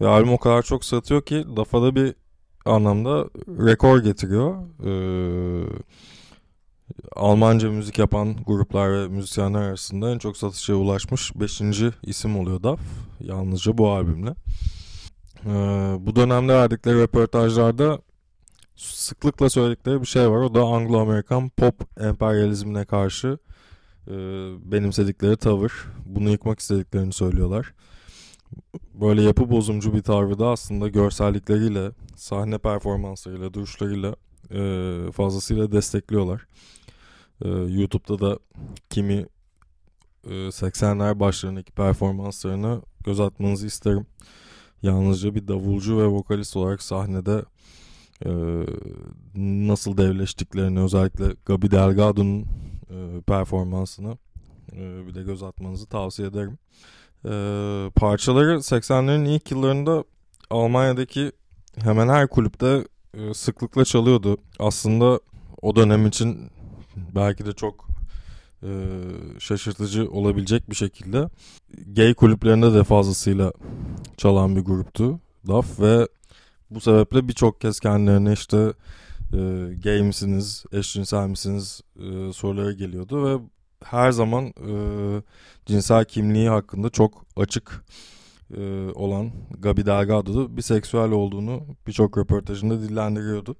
Ve 0.00 0.08
albüm 0.08 0.32
o 0.32 0.38
kadar 0.38 0.62
çok 0.62 0.84
satıyor 0.84 1.22
ki 1.22 1.44
Dafa'da 1.56 1.94
bir 1.94 2.14
anlamda 2.64 3.28
rekor 3.48 3.98
getiriyor. 3.98 4.56
Ee, 4.84 5.66
Almanca 7.16 7.70
müzik 7.70 7.98
yapan 7.98 8.36
gruplar 8.46 8.92
ve 8.92 9.08
müzisyenler 9.08 9.62
arasında 9.62 10.10
en 10.10 10.18
çok 10.18 10.36
satışa 10.36 10.74
ulaşmış 10.74 11.32
5. 11.40 11.62
isim 12.02 12.38
oluyor 12.38 12.62
DAF. 12.62 12.80
Yalnızca 13.20 13.78
bu 13.78 13.90
albümle. 13.90 14.34
Ee, 15.46 15.50
bu 16.00 16.16
dönemde 16.16 16.54
verdikleri 16.54 16.98
röportajlarda 16.98 17.98
sıklıkla 18.76 19.50
söyledikleri 19.50 20.00
bir 20.00 20.06
şey 20.06 20.30
var. 20.30 20.36
O 20.36 20.54
da 20.54 20.60
Anglo-Amerikan 20.60 21.48
pop 21.48 22.00
emperyalizmine 22.00 22.84
karşı 22.84 23.38
e, 24.08 24.12
benimsedikleri 24.72 25.36
tavır. 25.36 25.72
Bunu 26.06 26.30
yıkmak 26.30 26.60
istediklerini 26.60 27.12
söylüyorlar. 27.12 27.74
Böyle 28.94 29.22
yapı 29.22 29.50
bozumcu 29.50 29.94
bir 29.94 30.02
tavrı 30.02 30.38
da 30.38 30.48
aslında 30.48 30.88
görsellikleriyle, 30.88 31.90
sahne 32.16 32.58
performanslarıyla, 32.58 33.54
duruşlarıyla 33.54 34.16
e, 34.50 35.12
fazlasıyla 35.12 35.72
destekliyorlar. 35.72 36.46
E, 37.44 37.48
YouTube'da 37.48 38.20
da 38.20 38.38
kimi 38.90 39.26
e, 40.24 40.30
80'ler 40.30 41.20
başlarındaki 41.20 41.72
performanslarına 41.72 42.82
göz 43.04 43.20
atmanızı 43.20 43.66
isterim. 43.66 44.06
Yalnızca 44.82 45.34
bir 45.34 45.48
davulcu 45.48 45.98
ve 45.98 46.06
vokalist 46.06 46.56
olarak 46.56 46.82
sahnede 46.82 47.44
e, 48.24 48.30
nasıl 49.66 49.96
devleştiklerini 49.96 50.80
özellikle 50.80 51.24
Gabi 51.46 51.70
Delgado'nun 51.70 52.42
e, 52.90 53.20
performansını 53.26 54.18
e, 54.72 55.06
bir 55.06 55.14
de 55.14 55.22
göz 55.22 55.42
atmanızı 55.42 55.86
tavsiye 55.86 56.28
ederim. 56.28 56.58
E, 57.24 57.30
parçaları 57.96 58.54
80'lerin 58.54 59.28
ilk 59.28 59.50
yıllarında 59.50 60.04
Almanya'daki 60.50 61.32
hemen 61.78 62.08
her 62.08 62.28
kulüpte 62.28 62.84
e, 63.14 63.34
sıklıkla 63.34 63.84
çalıyordu. 63.84 64.36
Aslında 64.58 65.20
o 65.62 65.76
dönem 65.76 66.06
için 66.06 66.50
belki 66.96 67.46
de 67.46 67.52
çok 67.52 67.88
e, 68.62 68.70
şaşırtıcı 69.38 70.10
olabilecek 70.10 70.70
bir 70.70 70.74
şekilde 70.74 71.28
gay 71.86 72.14
kulüplerinde 72.14 72.74
de 72.74 72.84
fazlasıyla 72.84 73.52
çalan 74.16 74.56
bir 74.56 74.60
gruptu 74.60 75.20
DAF 75.48 75.80
ve 75.80 76.08
bu 76.70 76.80
sebeple 76.80 77.28
birçok 77.28 77.60
kez 77.60 77.80
kendilerine 77.80 78.32
işte 78.32 78.72
e, 79.32 79.38
gay 79.82 80.02
misiniz, 80.02 80.64
eşcinsel 80.72 81.26
misiniz 81.26 81.80
e, 81.96 82.32
soruları 82.32 82.72
geliyordu 82.72 83.24
ve 83.24 83.42
her 83.84 84.12
zaman 84.12 84.44
e, 84.46 84.72
cinsel 85.66 86.04
kimliği 86.04 86.48
hakkında 86.48 86.90
çok 86.90 87.24
açık 87.36 87.84
e, 88.56 88.90
olan 88.94 89.30
Gabi 89.58 89.86
Delgado 89.86 90.56
biseksüel 90.56 91.10
olduğunu 91.10 91.62
birçok 91.86 92.18
röportajında 92.18 92.82
dillendiriyordu. 92.82 93.56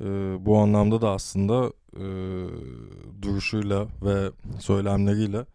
E, 0.00 0.04
bu 0.46 0.58
anlamda 0.58 1.00
da 1.00 1.10
aslında 1.10 1.72
e, 1.96 2.06
duruşuyla 3.22 3.86
ve 4.02 4.30
söylemleriyle 4.58 5.46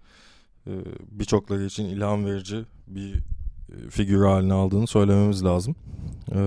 e, 0.67 0.72
birçokları 1.12 1.65
için 1.65 1.86
ilham 1.86 2.25
verici 2.25 2.65
bir 2.88 3.15
e, 3.15 3.89
figür 3.89 4.25
haline 4.25 4.53
aldığını 4.53 4.88
söylememiz 4.88 5.43
lazım. 5.43 5.75
E, 6.36 6.41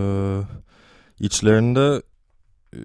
içlerinde 1.21 2.03
e, 2.73 2.81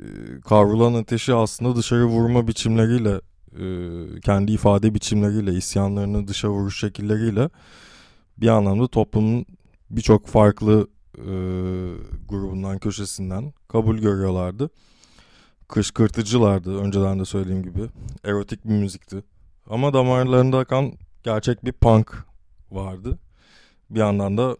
kavrulan 0.46 0.94
ateşi 0.94 1.34
aslında 1.34 1.76
dışarı 1.76 2.06
vurma 2.06 2.48
biçimleriyle 2.48 3.22
e, 3.60 4.20
kendi 4.22 4.52
ifade 4.52 4.94
biçimleriyle 4.94 5.54
isyanlarını 5.54 6.28
dışa 6.28 6.50
vuruş 6.50 6.80
şekilleriyle 6.80 7.50
bir 8.38 8.48
anlamda 8.48 8.88
toplumun 8.88 9.46
birçok 9.90 10.28
farklı 10.28 10.88
e, 11.18 11.26
grubundan 12.30 12.80
köşesinden 12.80 13.54
kabul 13.68 13.98
görüyorlardı. 13.98 14.70
Kışkırtıcılardı 15.68 16.78
önceden 16.78 17.20
de 17.20 17.26
söylediğim 17.26 17.64
gibi. 17.64 17.90
Erotik 18.24 18.66
bir 18.66 18.74
müzikti. 18.74 19.24
Ama 19.70 19.94
damarlarında 19.94 20.58
akan 20.58 20.94
gerçek 21.24 21.66
bir 21.66 21.72
punk 21.72 22.26
vardı. 22.72 23.20
Bir 23.90 24.00
yandan 24.00 24.38
da 24.38 24.58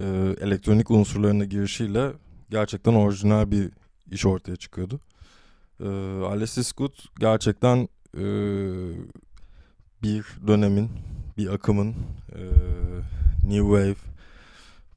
e, 0.00 0.04
elektronik 0.40 0.90
unsurlarının 0.90 1.48
girişiyle 1.48 2.12
gerçekten 2.50 2.94
orijinal 2.94 3.50
bir 3.50 3.70
iş 4.10 4.26
ortaya 4.26 4.56
çıkıyordu. 4.56 5.00
E, 5.80 5.88
Alice 6.24 6.70
Good 6.76 6.94
gerçekten 7.18 7.88
e, 8.14 8.24
bir 10.02 10.26
dönemin, 10.46 10.90
bir 11.36 11.54
akımın 11.54 11.94
e, 12.32 12.42
New 13.48 13.66
Wave, 13.66 13.96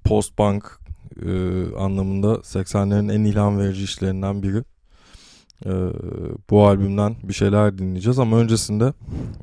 post-punk 0.04 0.64
e, 1.26 1.30
anlamında 1.76 2.34
80'lerin 2.34 3.14
en 3.14 3.24
ilham 3.24 3.60
verici 3.60 3.84
işlerinden 3.84 4.44
biri. 4.44 4.64
E, 5.66 5.72
bu 6.50 6.68
albümden 6.68 7.16
bir 7.24 7.34
şeyler 7.34 7.78
dinleyeceğiz 7.78 8.20
ama 8.20 8.38
öncesinde 8.38 8.94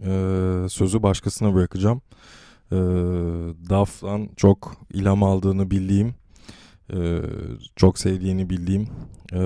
e, 0.06 0.68
sözü 0.68 1.02
başkasına 1.02 1.54
bırakacağım. 1.54 2.02
E, 2.72 2.76
Duff'tan 3.70 4.28
çok 4.36 4.76
ilham 4.92 5.22
aldığını 5.22 5.70
bildiğim, 5.70 6.14
e, 6.92 7.20
çok 7.76 7.98
sevdiğini 7.98 8.50
bildiğim 8.50 8.88
e, 9.32 9.40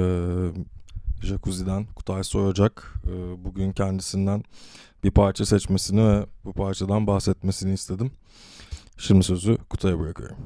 Jacuzzi'den 1.22 1.86
Kutay 1.86 2.24
Soyacak 2.24 2.94
e, 3.06 3.44
bugün 3.44 3.72
kendisinden 3.72 4.42
bir 5.04 5.10
parça 5.10 5.46
seçmesini 5.46 6.08
ve 6.08 6.26
bu 6.44 6.52
parçadan 6.52 7.06
bahsetmesini 7.06 7.72
istedim. 7.72 8.10
Şimdi 8.98 9.22
sözü 9.22 9.56
Kutay'a 9.56 10.00
bırakıyorum. 10.00 10.36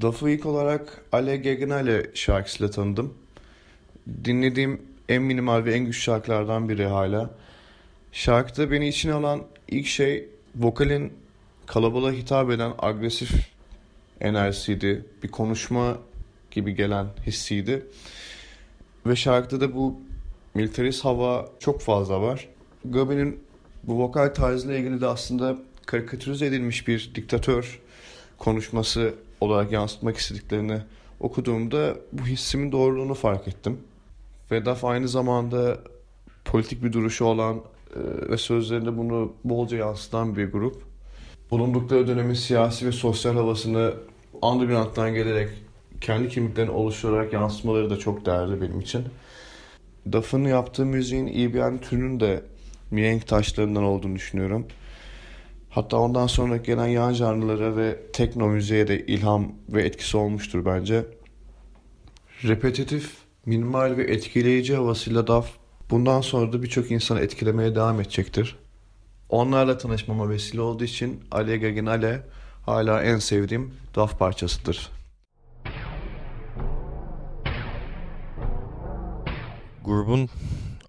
Duff'ı 0.00 0.30
ilk 0.30 0.46
olarak 0.46 1.04
Ale 1.12 1.36
Gegenale 1.36 2.10
şarkısıyla 2.14 2.70
tanıdım. 2.70 3.14
Dinlediğim 4.24 4.82
en 5.08 5.22
minimal 5.22 5.64
ve 5.64 5.74
en 5.74 5.84
güçlü 5.84 6.00
şarkılardan 6.00 6.68
biri 6.68 6.86
hala. 6.86 7.30
Şarkıda 8.12 8.70
beni 8.70 8.88
içine 8.88 9.12
alan 9.12 9.42
ilk 9.68 9.86
şey 9.86 10.28
vokalin 10.56 11.12
kalabalığa 11.66 12.12
hitap 12.12 12.50
eden 12.50 12.72
agresif 12.78 13.30
enerjisiydi. 14.20 15.04
Bir 15.22 15.28
konuşma 15.28 15.98
gibi 16.50 16.74
gelen 16.74 17.06
hissiydi. 17.26 17.86
Ve 19.06 19.16
şarkıda 19.16 19.60
da 19.60 19.74
bu 19.74 20.00
militarist 20.54 21.04
hava 21.04 21.48
çok 21.58 21.80
fazla 21.80 22.20
var. 22.20 22.48
Gabi'nin 22.84 23.40
bu 23.82 23.98
vokal 23.98 24.34
tarzıyla 24.34 24.76
ilgili 24.76 25.00
de 25.00 25.06
aslında 25.06 25.58
karikatürize 25.86 26.46
edilmiş 26.46 26.88
bir 26.88 27.12
diktatör 27.14 27.80
konuşması 28.38 29.14
olarak 29.40 29.72
yansıtmak 29.72 30.16
istediklerini 30.16 30.78
okuduğumda 31.20 31.96
bu 32.12 32.26
hissimin 32.26 32.72
doğruluğunu 32.72 33.14
fark 33.14 33.48
ettim. 33.48 33.78
Vedaf 34.50 34.84
aynı 34.84 35.08
zamanda 35.08 35.78
politik 36.44 36.82
bir 36.82 36.92
duruşu 36.92 37.24
olan 37.24 37.56
e, 37.56 38.30
ve 38.30 38.36
sözlerinde 38.36 38.96
bunu 38.96 39.32
bolca 39.44 39.76
yansıtan 39.76 40.36
bir 40.36 40.52
grup. 40.52 40.82
Bulundukları 41.50 42.06
dönemin 42.06 42.34
siyasi 42.34 42.86
ve 42.86 42.92
sosyal 42.92 43.34
havasını 43.34 43.94
underground'dan 44.42 45.14
gelerek 45.14 45.50
kendi 46.00 46.28
kimliklerini 46.28 46.70
oluşturarak 46.70 47.32
yansıtmaları 47.32 47.90
da 47.90 47.98
çok 47.98 48.26
değerli 48.26 48.60
benim 48.60 48.80
için. 48.80 49.04
Duff'ın 50.12 50.44
yaptığı 50.44 50.86
müziğin 50.86 51.26
EBM 51.26 51.78
türünün 51.78 52.20
de 52.20 52.42
mihenk 52.90 53.26
taşlarından 53.26 53.84
olduğunu 53.84 54.14
düşünüyorum. 54.14 54.66
Hatta 55.70 55.96
ondan 55.96 56.26
sonra 56.26 56.56
gelen 56.56 56.86
yan 56.86 57.12
janrlara 57.12 57.76
ve 57.76 57.98
tekno 58.12 58.48
müziğe 58.48 58.88
de 58.88 59.06
ilham 59.06 59.52
ve 59.68 59.82
etkisi 59.82 60.16
olmuştur 60.16 60.64
bence. 60.64 61.04
Repetitif, 62.44 63.23
minimal 63.46 63.96
ve 63.96 64.02
etkileyici 64.02 64.76
havasıyla 64.76 65.26
Duff 65.26 65.46
bundan 65.90 66.20
sonra 66.20 66.52
da 66.52 66.62
birçok 66.62 66.90
insanı 66.90 67.20
etkilemeye 67.20 67.74
devam 67.74 68.00
edecektir. 68.00 68.56
Onlarla 69.28 69.78
tanışmama 69.78 70.30
vesile 70.30 70.60
olduğu 70.60 70.84
için 70.84 71.20
Ale 71.30 71.56
Gagin 71.56 71.86
Ale 71.86 72.26
hala 72.66 73.02
en 73.02 73.18
sevdiğim 73.18 73.74
Duff 73.94 74.18
parçasıdır. 74.18 74.90
Grubun 79.84 80.28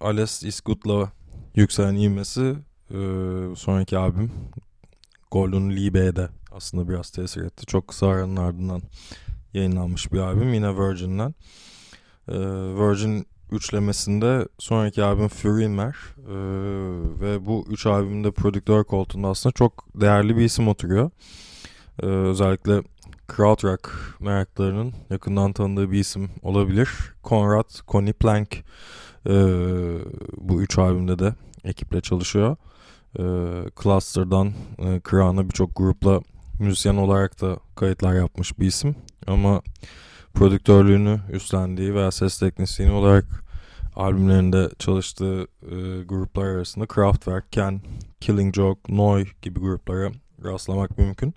Ales 0.00 0.42
Iskut'la 0.42 1.12
yükselen 1.54 1.94
ivmesi 1.94 2.54
e, 2.90 2.98
sonraki 3.56 3.98
albüm 3.98 4.30
Golden 5.30 5.76
Liebe'de 5.76 6.28
aslında 6.52 6.88
biraz 6.88 7.10
tesir 7.10 7.42
etti. 7.42 7.66
Çok 7.66 7.88
kısa 7.88 8.06
aranın 8.06 8.36
ardından 8.36 8.82
yayınlanmış 9.54 10.12
bir 10.12 10.18
albüm 10.18 10.54
yine 10.54 10.76
Virgin'den. 10.76 11.34
E, 12.28 12.38
Virgin 12.78 13.26
üçlemesinde 13.52 14.48
sonraki 14.58 15.02
albüm 15.02 15.28
Furinmer 15.28 15.96
e, 16.18 16.36
ve 17.20 17.46
bu 17.46 17.66
üç 17.70 17.86
albümde 17.86 18.30
prodüktör 18.30 18.84
koltuğunda 18.84 19.28
aslında 19.28 19.52
çok 19.52 20.00
değerli 20.00 20.36
bir 20.36 20.44
isim 20.44 20.68
oturuyor. 20.68 21.10
E, 22.02 22.06
özellikle 22.06 22.82
krautrock 23.28 23.90
meraklarının 24.20 24.92
yakından 25.10 25.52
tanıdığı 25.52 25.90
bir 25.90 25.98
isim 25.98 26.30
olabilir. 26.42 26.88
Konrad 27.22 27.70
Connie 27.88 28.12
Plank 28.12 28.64
e, 29.26 29.34
bu 30.36 30.62
üç 30.62 30.78
albümde 30.78 31.18
de 31.18 31.34
ekiple 31.64 32.00
çalışıyor. 32.00 32.56
Cluster'dan 33.82 34.52
e, 34.78 35.48
birçok 35.48 35.76
grupla 35.76 36.20
müzisyen 36.58 36.96
olarak 36.96 37.40
da 37.40 37.58
kayıtlar 37.76 38.14
yapmış 38.14 38.58
bir 38.58 38.66
isim. 38.66 38.96
Ama 39.26 39.62
prodüktörlüğünü 40.36 41.20
üstlendiği 41.32 41.94
veya 41.94 42.10
ses 42.10 42.38
teknisyeni 42.38 42.92
olarak 42.92 43.24
albümlerinde 43.96 44.70
çalıştığı 44.78 45.46
e, 45.62 46.02
gruplar 46.02 46.44
arasında 46.44 46.86
Kraftwerk, 46.86 47.52
Ken, 47.52 47.80
Killing 48.20 48.54
Joke, 48.54 48.96
Noy 48.96 49.26
gibi 49.42 49.60
gruplara 49.60 50.10
rastlamak 50.44 50.98
mümkün. 50.98 51.34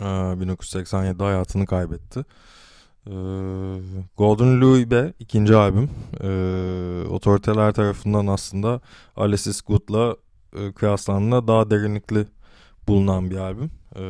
E, 0.00 0.04
1987'de 0.04 1.24
hayatını 1.24 1.66
kaybetti. 1.66 2.20
E, 3.06 3.12
Golden 4.16 4.60
Louis 4.60 4.90
Be 4.90 5.12
ikinci 5.18 5.56
albüm. 5.56 5.90
E, 6.20 6.28
otoriteler 7.08 7.72
tarafından 7.72 8.26
aslında 8.26 8.80
Alexis 9.16 9.62
Good'la 9.62 10.16
e, 10.56 10.72
kıyaslandığında 10.72 11.48
daha 11.48 11.70
derinlikli 11.70 12.26
bulunan 12.88 13.30
bir 13.30 13.36
albüm. 13.36 13.70
E, 13.96 14.04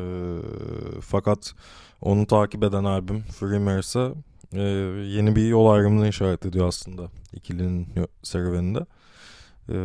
fakat 1.01 1.55
onu 2.01 2.27
takip 2.27 2.65
eden 2.65 2.85
albüm 2.85 3.23
Free 3.23 3.59
Mares'a 3.59 4.13
e, 4.53 4.61
yeni 5.07 5.37
bir 5.37 5.49
yol 5.49 5.67
ayrımını 5.67 6.09
işaret 6.09 6.47
ediyor 6.47 6.69
aslında 6.69 7.11
ikilinin 7.33 7.89
serüveninde. 8.23 8.87
E, 9.69 9.77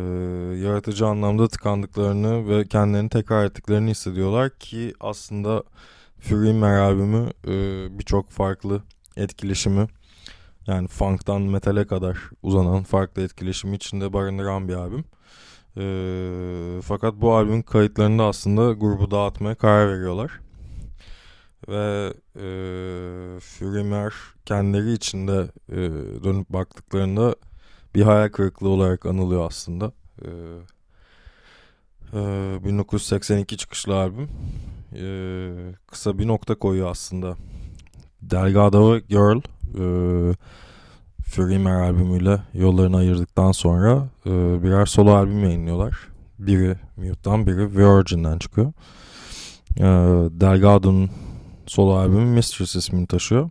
yaratıcı 0.66 1.06
anlamda 1.06 1.48
tıkandıklarını 1.48 2.48
ve 2.48 2.64
kendilerini 2.64 3.08
tekrar 3.08 3.44
ettiklerini 3.44 3.90
hissediyorlar 3.90 4.50
ki 4.58 4.94
aslında 5.00 5.62
Free 6.18 6.66
albümü 6.66 7.30
e, 7.46 7.52
birçok 7.98 8.30
farklı 8.30 8.82
etkileşimi 9.16 9.86
yani 10.66 10.88
funk'tan 10.88 11.42
metale 11.42 11.86
kadar 11.86 12.18
uzanan 12.42 12.82
farklı 12.82 13.22
etkileşimi 13.22 13.76
içinde 13.76 14.12
barındıran 14.12 14.68
bir 14.68 14.74
albüm. 14.74 15.04
E, 15.76 16.82
fakat 16.82 17.14
bu 17.14 17.34
albümün 17.34 17.62
kayıtlarında 17.62 18.24
aslında 18.24 18.72
grubu 18.72 19.10
dağıtmaya 19.10 19.54
karar 19.54 19.92
veriyorlar. 19.92 20.40
Ve 21.68 22.12
e, 22.36 22.46
Führer 23.40 24.12
kendileri 24.44 24.92
içinde 24.92 25.48
e, 25.68 25.76
dönüp 26.24 26.48
baktıklarında 26.48 27.36
bir 27.94 28.02
hayal 28.02 28.28
kırıklığı 28.28 28.68
olarak 28.68 29.06
anılıyor 29.06 29.46
aslında. 29.46 29.92
E, 30.22 30.28
e, 32.12 32.64
1982 32.64 33.56
çıkışlı 33.56 33.96
albüm. 33.96 34.28
E, 34.94 35.04
kısa 35.86 36.18
bir 36.18 36.28
nokta 36.28 36.54
koyuyor 36.54 36.90
aslında. 36.90 37.36
Delgado 38.22 38.98
Girl 38.98 39.40
e, 39.74 40.34
Freemer 41.22 41.80
albümüyle 41.80 42.42
yollarını 42.54 42.96
ayırdıktan 42.96 43.52
sonra 43.52 44.08
e, 44.26 44.62
birer 44.62 44.86
solo 44.86 45.14
albüm 45.14 45.44
yayınlıyorlar. 45.44 45.98
Biri 46.38 46.76
Mute'dan 46.96 47.46
biri 47.46 47.76
Virgin'den 47.76 48.38
çıkıyor. 48.38 48.72
E, 49.78 49.84
Delgado'nun 50.40 51.10
solo 51.66 51.94
albümü 51.94 52.24
Mistress 52.24 52.76
ismini 52.76 53.06
taşıyor. 53.06 53.50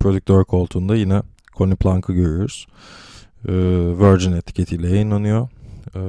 Prodüktör 0.00 0.44
koltuğunda 0.44 0.96
yine 0.96 1.22
Connie 1.56 1.76
Plank'ı 1.76 2.12
görüyoruz. 2.12 2.66
E, 3.48 3.52
Virgin 3.98 4.32
etiketiyle 4.32 4.88
yayınlanıyor. 4.88 5.48
E, 5.94 6.00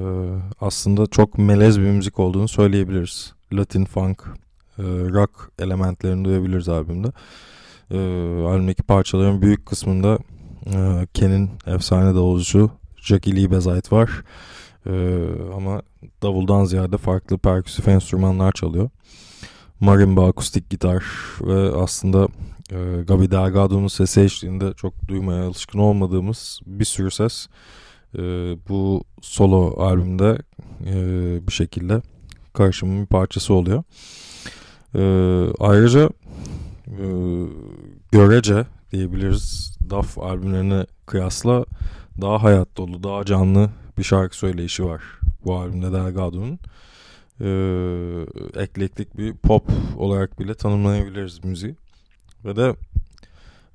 aslında 0.62 1.08
çok 1.08 1.38
melez 1.38 1.80
bir 1.80 1.86
müzik 1.86 2.20
olduğunu 2.20 2.48
söyleyebiliriz. 2.48 3.34
Latin 3.54 3.86
funk, 3.86 4.24
e, 4.78 4.84
rock 4.84 5.52
elementlerini 5.60 6.26
duyabiliriz 6.26 6.70
albümde. 6.70 7.12
E, 7.92 7.98
albümdeki 8.48 8.84
parçaların 8.84 9.42
büyük 9.42 9.66
kısmında 9.66 10.18
e, 10.66 11.08
Ken'in 11.14 11.50
efsane 11.68 12.16
davulcusu 12.16 12.72
Jackie 12.96 13.36
Lee 13.36 13.52
Bezait 13.52 13.92
var. 13.92 14.10
E, 14.86 15.24
ama 15.56 15.82
davuldan 16.24 16.66
ziyade 16.66 16.98
farklı 16.98 17.38
perküsif 17.38 17.88
enstrümanlar 17.88 18.52
çalıyor. 18.52 18.90
Marimba, 19.82 20.28
akustik 20.28 20.70
gitar 20.70 21.04
ve 21.42 21.76
aslında 21.76 22.28
e, 22.72 23.02
Gabi 23.08 23.32
Delgado'nun 23.32 23.88
sesi 23.88 24.22
eşliğinde 24.22 24.74
çok 24.74 25.08
duymaya 25.08 25.48
alışkın 25.48 25.80
olmadığımız 25.80 26.60
bir 26.66 26.86
sürü 26.86 27.12
ses 27.12 27.48
e, 28.18 28.22
bu 28.70 29.04
solo 29.22 29.84
albümde 29.84 30.38
e, 30.86 30.94
bir 31.48 31.52
şekilde 31.52 32.02
karşımın 32.54 33.02
bir 33.02 33.08
parçası 33.08 33.54
oluyor. 33.54 33.84
E, 34.96 35.04
ayrıca 35.60 36.10
e, 36.88 37.06
görece 38.12 38.66
diyebiliriz 38.92 39.78
DAF 39.90 40.18
albümlerine 40.18 40.86
kıyasla 41.06 41.66
daha 42.22 42.44
hayat 42.44 42.78
dolu, 42.78 43.04
daha 43.04 43.26
canlı 43.26 43.70
bir 43.98 44.04
şarkı 44.04 44.38
söyleyişi 44.38 44.86
var 44.86 45.02
bu 45.46 45.58
albümde 45.58 45.92
Delgado'nun. 45.92 46.60
Ee, 47.44 48.62
eklektik 48.62 49.18
bir 49.18 49.34
pop 49.34 49.64
olarak 49.98 50.40
bile 50.40 50.54
tanımlayabiliriz 50.54 51.44
müziği. 51.44 51.76
Ve 52.46 52.56
de 52.56 52.76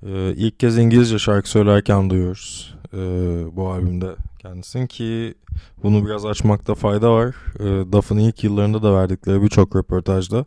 e, 0.06 0.34
ilk 0.36 0.60
kez 0.60 0.78
İngilizce 0.78 1.18
şarkı 1.18 1.50
söylerken 1.50 2.10
duyuyoruz 2.10 2.74
e, 2.92 2.98
bu 3.56 3.70
albümde 3.70 4.16
kendisini 4.38 4.88
ki 4.88 5.34
bunu 5.82 6.06
biraz 6.06 6.26
açmakta 6.26 6.74
fayda 6.74 7.12
var. 7.12 7.34
E, 7.60 7.92
Duff'ın 7.92 8.18
ilk 8.18 8.44
yıllarında 8.44 8.82
da 8.82 8.94
verdikleri 8.94 9.42
birçok 9.42 9.76
röportajda 9.76 10.44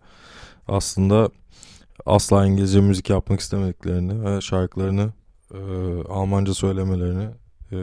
aslında 0.68 1.30
asla 2.06 2.46
İngilizce 2.46 2.82
müzik 2.82 3.10
yapmak 3.10 3.40
istemediklerini 3.40 4.26
ve 4.26 4.42
şarkılarını 4.42 5.14
e, 5.54 5.60
Almanca 6.10 6.54
söylemelerini 6.54 7.28
e, 7.72 7.78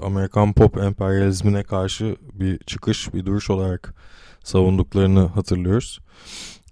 Amerikan 0.00 0.52
pop 0.52 0.78
emperyalizmine 0.78 1.62
karşı 1.62 2.16
bir 2.34 2.58
çıkış, 2.58 3.14
bir 3.14 3.26
duruş 3.26 3.50
olarak 3.50 3.94
savunduklarını 4.44 5.26
hatırlıyoruz. 5.26 5.98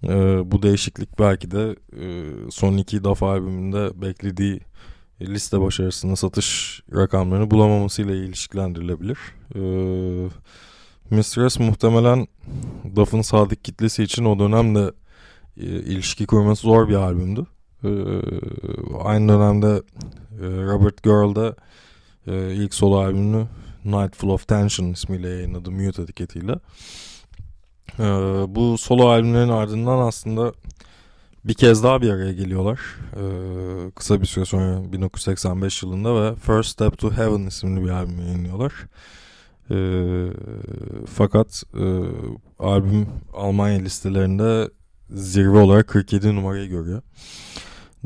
E, 0.03 0.09
bu 0.51 0.63
değişiklik 0.63 1.19
belki 1.19 1.51
de 1.51 1.75
e, 1.99 2.05
son 2.51 2.77
iki 2.77 3.03
DAF 3.03 3.23
albümünde 3.23 4.01
beklediği 4.01 4.59
liste 5.21 5.61
başarısını 5.61 6.17
satış 6.17 6.81
rakamlarını 6.95 7.51
bulamamasıyla 7.51 8.15
ilişkilendirilebilir. 8.15 9.17
E, 9.55 9.61
Mistress 11.09 11.59
muhtemelen 11.59 12.27
DAF'ın 12.95 13.21
sadık 13.21 13.63
kitlesi 13.63 14.03
için 14.03 14.25
o 14.25 14.39
dönemde 14.39 14.91
e, 15.57 15.65
ilişki 15.65 16.25
kurması 16.25 16.61
zor 16.61 16.89
bir 16.89 16.95
albümdü. 16.95 17.45
E, 17.83 17.89
aynı 19.03 19.33
dönemde 19.33 19.81
e, 20.41 20.45
Robert 20.45 21.03
Girl'da 21.03 21.55
e, 22.27 22.53
ilk 22.53 22.73
solo 22.73 22.97
albümünü 22.97 23.47
Night 23.85 24.15
Full 24.15 24.29
of 24.29 24.47
Tension 24.47 24.91
ismiyle 24.91 25.29
yayınladı 25.29 25.71
Mute 25.71 26.01
etiketiyle. 26.01 26.55
E, 27.99 28.03
bu 28.55 28.77
solo 28.77 29.07
albümlerin 29.07 29.49
ardından 29.49 29.99
aslında 29.99 30.53
bir 31.45 31.53
kez 31.53 31.83
daha 31.83 32.01
bir 32.01 32.09
araya 32.09 32.33
geliyorlar. 32.33 32.79
E, 33.15 33.23
kısa 33.91 34.21
bir 34.21 34.25
süre 34.25 34.45
sonra 34.45 34.91
1985 34.91 35.83
yılında 35.83 36.23
ve 36.23 36.35
First 36.35 36.69
Step 36.69 36.97
to 36.97 37.11
Heaven 37.11 37.47
isimli 37.47 37.85
bir 37.85 37.89
albüm 37.89 38.19
yayınlıyorlar. 38.19 38.73
E, 39.71 39.77
fakat 41.05 41.63
e, 41.73 41.85
albüm 42.59 43.07
Almanya 43.33 43.79
listelerinde 43.79 44.69
zirve 45.09 45.59
olarak 45.59 45.87
47 45.87 46.35
numarayı 46.35 46.69
görüyor. 46.69 47.01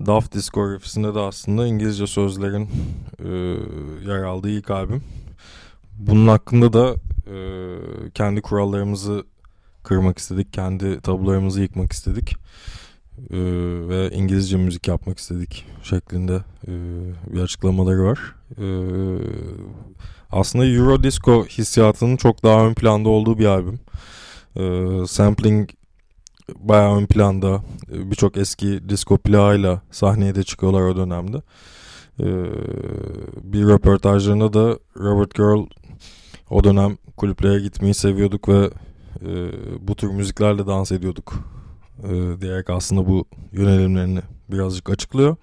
Daft 0.06 0.34
diskografisinde 0.34 1.16
de 1.16 1.20
aslında 1.20 1.68
İngilizce 1.68 2.08
sözlerin 2.08 2.70
e, 3.20 3.30
yer 4.10 4.24
aldığı 4.24 4.50
ilk 4.50 4.72
albüm. 4.72 5.04
Bunun 5.98 6.28
hakkında 6.28 6.74
da 6.74 6.96
e, 7.28 7.38
kendi 8.14 8.42
kurallarımızı 8.42 9.26
kırmak 9.86 10.18
istedik, 10.18 10.54
kendi 10.54 11.02
tabularımızı 11.02 11.62
yıkmak 11.62 11.92
istedik 11.92 12.36
e, 13.30 13.38
ve 13.90 14.10
İngilizce 14.12 14.58
müzik 14.58 14.88
yapmak 14.88 15.18
istedik 15.20 15.66
şeklinde 15.84 16.42
e, 16.68 16.72
bir 17.34 17.42
açıklamaları 17.42 18.04
var. 18.04 18.20
E, 18.58 18.68
aslında 20.32 20.66
Euro 20.66 21.04
Disco 21.04 21.46
hissiyatının 21.46 22.18
çok 22.18 22.44
daha 22.44 22.68
ön 22.68 22.74
planda 22.74 23.10
olduğu 23.10 23.40
bir 23.40 23.46
albüm. 23.46 23.80
E, 24.56 24.64
sampling 25.08 25.70
bayağı 26.56 26.96
ön 26.96 27.06
planda. 27.06 27.64
Birçok 27.90 28.38
eski 28.38 28.90
disco 28.90 29.18
plağıyla 29.18 29.82
sahneye 29.92 30.36
de 30.36 30.44
çıkıyorlar 30.44 30.82
o 30.82 30.98
dönemde. 30.98 31.42
Ee, 32.20 32.26
bir 33.44 33.68
röportajlarında 33.68 34.54
da 34.54 34.80
Robert 34.98 35.36
Girl 35.36 35.66
o 36.50 36.64
dönem 36.64 36.98
kulüplere 37.18 37.60
gitmeyi 37.60 37.94
seviyorduk 37.94 38.50
ve 38.50 38.70
e, 39.22 39.52
bu 39.88 39.96
tür 39.96 40.08
müziklerle 40.08 40.68
dans 40.68 40.92
ediyorduk 40.92 41.34
e, 42.04 42.42
diyerek 42.42 42.70
aslında 42.70 43.08
bu 43.08 43.26
yönelimlerini 43.52 44.22
birazcık 44.52 44.90
açıklıyor. 44.90 45.36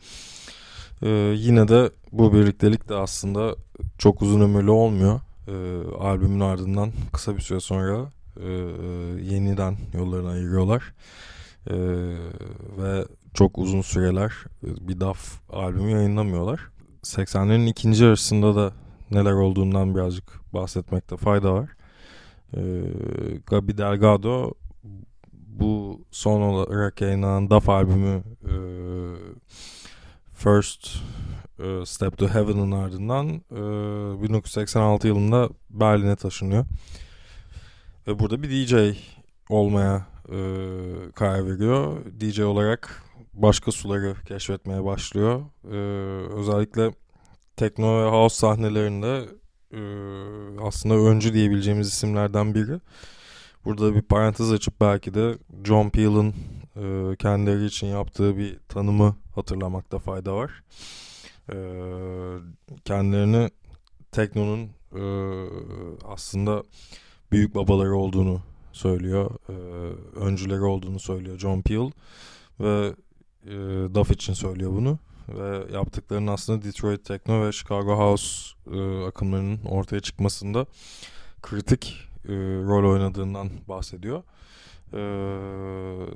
E, 1.02 1.08
yine 1.36 1.68
de 1.68 1.90
bu 2.12 2.32
birliktelik 2.32 2.88
de 2.88 2.94
aslında 2.94 3.56
çok 3.98 4.22
uzun 4.22 4.40
ömürlü 4.40 4.70
olmuyor. 4.70 5.20
E, 5.48 5.54
albümün 5.98 6.40
ardından 6.40 6.92
kısa 7.12 7.36
bir 7.36 7.42
süre 7.42 7.60
sonra 7.60 8.10
e, 8.40 8.48
yeniden 9.32 9.76
yollarını 9.94 10.30
ayırıyorlar. 10.30 10.94
E, 11.66 11.76
ve 12.78 13.04
çok 13.34 13.58
uzun 13.58 13.80
süreler 13.80 14.32
bir 14.62 15.00
DAF 15.00 15.40
albümü 15.50 15.90
yayınlamıyorlar. 15.90 16.60
80'lerin 17.02 17.66
ikinci 17.66 18.04
yarısında 18.04 18.56
da 18.56 18.72
neler 19.10 19.32
olduğundan 19.32 19.94
birazcık 19.94 20.54
bahsetmekte 20.54 21.16
fayda 21.16 21.54
var. 21.54 21.68
E, 22.56 22.60
Gabi 23.46 23.78
Delgado 23.78 24.52
bu 25.32 26.00
son 26.10 26.40
olarak 26.40 27.00
yayınlanan 27.00 27.50
DAF 27.50 27.68
albümü 27.68 28.22
e, 28.44 28.54
First 30.34 30.88
e, 31.58 31.86
Step 31.86 32.18
to 32.18 32.28
Heaven'ın 32.28 32.72
ardından 32.72 33.28
e, 33.28 34.22
1986 34.22 35.08
yılında 35.08 35.48
Berlin'e 35.70 36.16
taşınıyor. 36.16 36.64
Ve 38.06 38.18
burada 38.18 38.42
bir 38.42 38.50
DJ 38.50 38.96
olmaya 39.48 40.06
e, 40.28 40.38
karar 41.14 41.46
veriyor. 41.46 42.04
DJ 42.20 42.40
olarak 42.40 43.02
başka 43.34 43.72
suları 43.72 44.16
keşfetmeye 44.28 44.84
başlıyor. 44.84 45.40
E, 45.64 45.76
özellikle 46.34 46.90
tekno 47.56 48.04
ve 48.04 48.10
house 48.10 48.36
sahnelerinde 48.36 49.28
e, 49.72 49.80
aslında 50.60 50.94
öncü 50.94 51.34
diyebileceğimiz 51.34 51.88
isimlerden 51.88 52.54
biri. 52.54 52.80
Burada 53.64 53.94
bir 53.94 54.02
parantez 54.02 54.52
açıp 54.52 54.80
belki 54.80 55.14
de 55.14 55.38
John 55.64 55.90
Peel'ın 55.90 56.34
e, 56.76 57.16
kendileri 57.16 57.64
için 57.64 57.86
yaptığı 57.86 58.36
bir 58.36 58.58
tanımı 58.68 59.16
hatırlamakta 59.34 59.98
fayda 59.98 60.34
var. 60.34 60.62
E, 61.52 61.56
kendilerini 62.84 63.50
teknonun 64.12 64.68
e, 64.96 65.02
aslında 66.04 66.62
büyük 67.32 67.54
babaları 67.54 67.96
olduğunu 67.96 68.40
söylüyor. 68.72 69.30
E, 69.48 69.52
öncüleri 70.18 70.62
olduğunu 70.62 71.00
söylüyor 71.00 71.38
John 71.38 71.62
Peel 71.62 71.90
ve 72.60 72.94
e, 73.46 73.54
Duff 73.94 74.10
için 74.10 74.32
söylüyor 74.32 74.72
bunu 74.72 74.98
ve 75.28 75.72
yaptıklarının 75.72 76.32
aslında 76.32 76.64
Detroit 76.64 77.04
Techno 77.04 77.46
ve 77.46 77.52
Chicago 77.52 77.98
House 77.98 78.56
e, 78.72 79.04
akımlarının 79.04 79.64
ortaya 79.64 80.00
çıkmasında 80.00 80.66
kritik 81.42 82.08
e, 82.28 82.32
rol 82.66 82.92
oynadığından 82.92 83.50
bahsediyor. 83.68 84.22
E, 84.92 85.02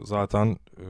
zaten 0.05 0.57
e, 0.77 0.87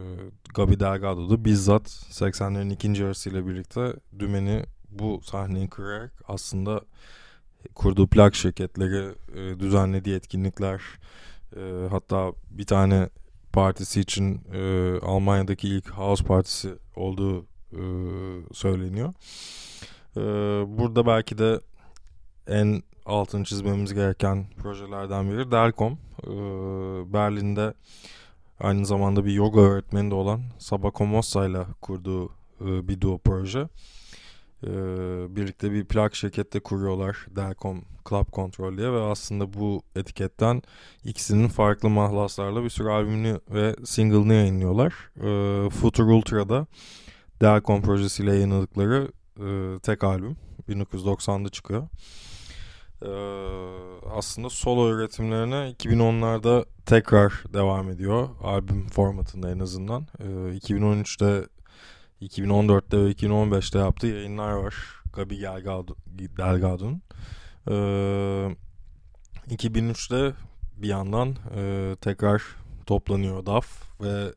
Gabi 0.54 0.80
Delgado 0.80 1.30
da 1.30 1.44
bizzat 1.44 1.88
80'lerin 1.88 2.72
ikinci 2.72 3.02
yarısıyla 3.02 3.46
birlikte 3.46 3.92
dümeni 4.18 4.64
bu 4.90 5.20
sahneyi 5.24 5.68
kırarak 5.68 6.12
aslında 6.28 6.80
kurduğu 7.74 8.06
plak 8.06 8.34
şirketleri, 8.34 9.14
e, 9.34 9.60
düzenlediği 9.60 10.16
etkinlikler, 10.16 10.80
e, 11.56 11.88
hatta 11.90 12.32
bir 12.50 12.66
tane 12.66 13.08
partisi 13.52 14.00
için 14.00 14.42
e, 14.52 14.92
Almanya'daki 15.02 15.68
ilk 15.68 15.90
house 15.90 16.24
partisi 16.24 16.74
olduğu 16.96 17.46
e, 17.72 17.82
söyleniyor. 18.52 19.14
E, 20.16 20.20
burada 20.78 21.06
belki 21.06 21.38
de 21.38 21.60
en 22.46 22.82
altını 23.06 23.44
çizmemiz 23.44 23.94
gereken 23.94 24.46
projelerden 24.58 25.30
biri 25.30 25.50
Delcom. 25.50 25.98
E, 26.24 26.32
Berlin'de 27.12 27.74
aynı 28.60 28.86
zamanda 28.86 29.24
bir 29.24 29.32
yoga 29.32 29.60
öğretmeni 29.60 30.10
de 30.10 30.14
olan 30.14 30.40
Sabako 30.58 31.06
Mossa 31.06 31.46
ile 31.46 31.64
kurduğu 31.80 32.30
bir 32.60 33.00
duo 33.00 33.18
proje. 33.18 33.68
Birlikte 35.36 35.72
bir 35.72 35.84
plak 35.84 36.14
şirkette 36.14 36.60
kuruyorlar 36.60 37.26
Delcom 37.36 37.82
Club 38.08 38.32
Control 38.32 38.78
diye 38.78 38.92
ve 38.92 39.00
aslında 39.00 39.54
bu 39.54 39.82
etiketten 39.96 40.62
ikisinin 41.04 41.48
farklı 41.48 41.90
mahlaslarla 41.90 42.64
bir 42.64 42.68
sürü 42.68 42.88
albümünü 42.88 43.40
ve 43.50 43.76
single'ını 43.84 44.34
yayınlıyorlar. 44.34 44.94
Future 45.70 46.12
Ultra'da 46.12 46.66
Delcom 47.40 47.82
projesiyle 47.82 48.34
yayınladıkları 48.34 49.12
e, 49.40 49.78
tek 49.78 50.04
albüm 50.04 50.36
1990'da 50.68 51.48
çıkıyor. 51.48 51.88
E, 53.02 53.10
aslında 54.10 54.50
solo 54.50 54.90
üretimlerine 54.90 55.74
2010'larda 55.78 56.64
tekrar 56.86 57.32
devam 57.52 57.90
ediyor 57.90 58.28
albüm 58.42 58.88
formatında 58.88 59.50
en 59.50 59.58
azından. 59.58 60.06
E, 60.18 60.24
2013'te 60.24 61.46
2014'te 62.22 62.98
ve 62.98 63.10
2015'te 63.10 63.78
yaptığı 63.78 64.06
yayınlar 64.06 64.52
var. 64.52 64.74
Gabi 65.12 65.40
Delgado'nun. 66.36 67.02
Ee, 67.68 68.56
2003'te 69.50 70.34
bir 70.76 70.88
yandan 70.88 71.36
e, 71.56 71.96
tekrar 72.00 72.42
toplanıyor 72.86 73.46
DAF 73.46 73.66
ve 74.00 74.32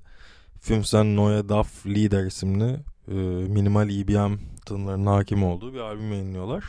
Fünfsen 0.70 1.16
Neue 1.16 1.50
DAF 1.50 1.86
Leader 1.86 2.26
isimli 2.26 2.80
e, 3.08 3.14
minimal 3.48 3.90
EBM 3.90 4.34
tınlarının 4.66 5.06
hakim 5.06 5.44
olduğu 5.44 5.74
bir 5.74 5.80
albüm 5.80 6.12
yayınlıyorlar. 6.12 6.64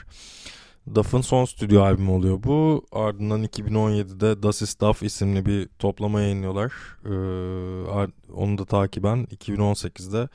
DAF'ın 0.95 1.21
son 1.21 1.45
stüdyo 1.45 1.83
albümü 1.83 2.11
oluyor 2.11 2.43
bu. 2.43 2.87
Ardından 2.93 3.45
2017'de 3.45 4.43
Das 4.43 4.63
ist 4.63 4.81
DAF 4.81 5.03
isimli 5.03 5.47
bir 5.47 5.69
toplama 5.79 6.21
yayınlıyorlar. 6.21 6.73
Ee, 7.05 8.11
onu 8.33 8.59
da 8.59 8.65
takiben 8.65 9.25
2018'de 9.25 10.29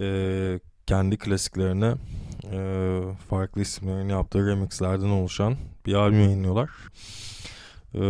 e, 0.00 0.60
kendi 0.86 1.16
klasiklerine 1.16 1.94
e, 2.52 3.00
farklı 3.30 3.62
isimlerin 3.62 4.08
yaptığı 4.08 4.46
remixlerden 4.46 5.10
oluşan 5.10 5.56
bir 5.86 5.94
albüm 5.94 6.20
yayınlıyorlar. 6.20 6.70
E, 7.94 8.00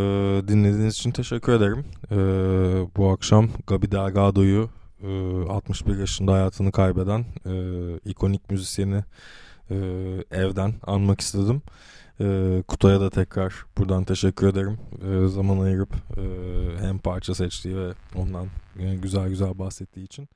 dinlediğiniz 0.48 0.94
için 0.94 1.10
teşekkür 1.10 1.52
ederim. 1.52 1.84
E, 2.10 2.16
bu 2.96 3.10
akşam 3.10 3.48
Gabi 3.66 3.90
Delgado'yu 3.90 4.68
e, 5.02 5.42
61 5.48 5.98
yaşında 5.98 6.32
hayatını 6.32 6.72
kaybeden 6.72 7.24
e, 7.46 7.54
ikonik 8.04 8.50
müzisyeni 8.50 9.04
e, 9.70 9.76
evden 10.30 10.74
anmak 10.86 11.20
istedim. 11.20 11.62
E, 12.20 12.62
Kutay'a 12.68 13.00
da 13.00 13.10
tekrar 13.10 13.54
buradan 13.78 14.04
teşekkür 14.04 14.46
ederim. 14.46 14.78
E, 15.08 15.28
zaman 15.28 15.60
ayırıp 15.60 15.94
e, 16.16 16.22
hem 16.80 16.98
parça 16.98 17.34
seçtiği 17.34 17.76
ve 17.76 17.92
ondan 18.14 18.46
e, 18.78 18.94
güzel 18.94 19.28
güzel 19.28 19.58
bahsettiği 19.58 20.06
için. 20.06 20.28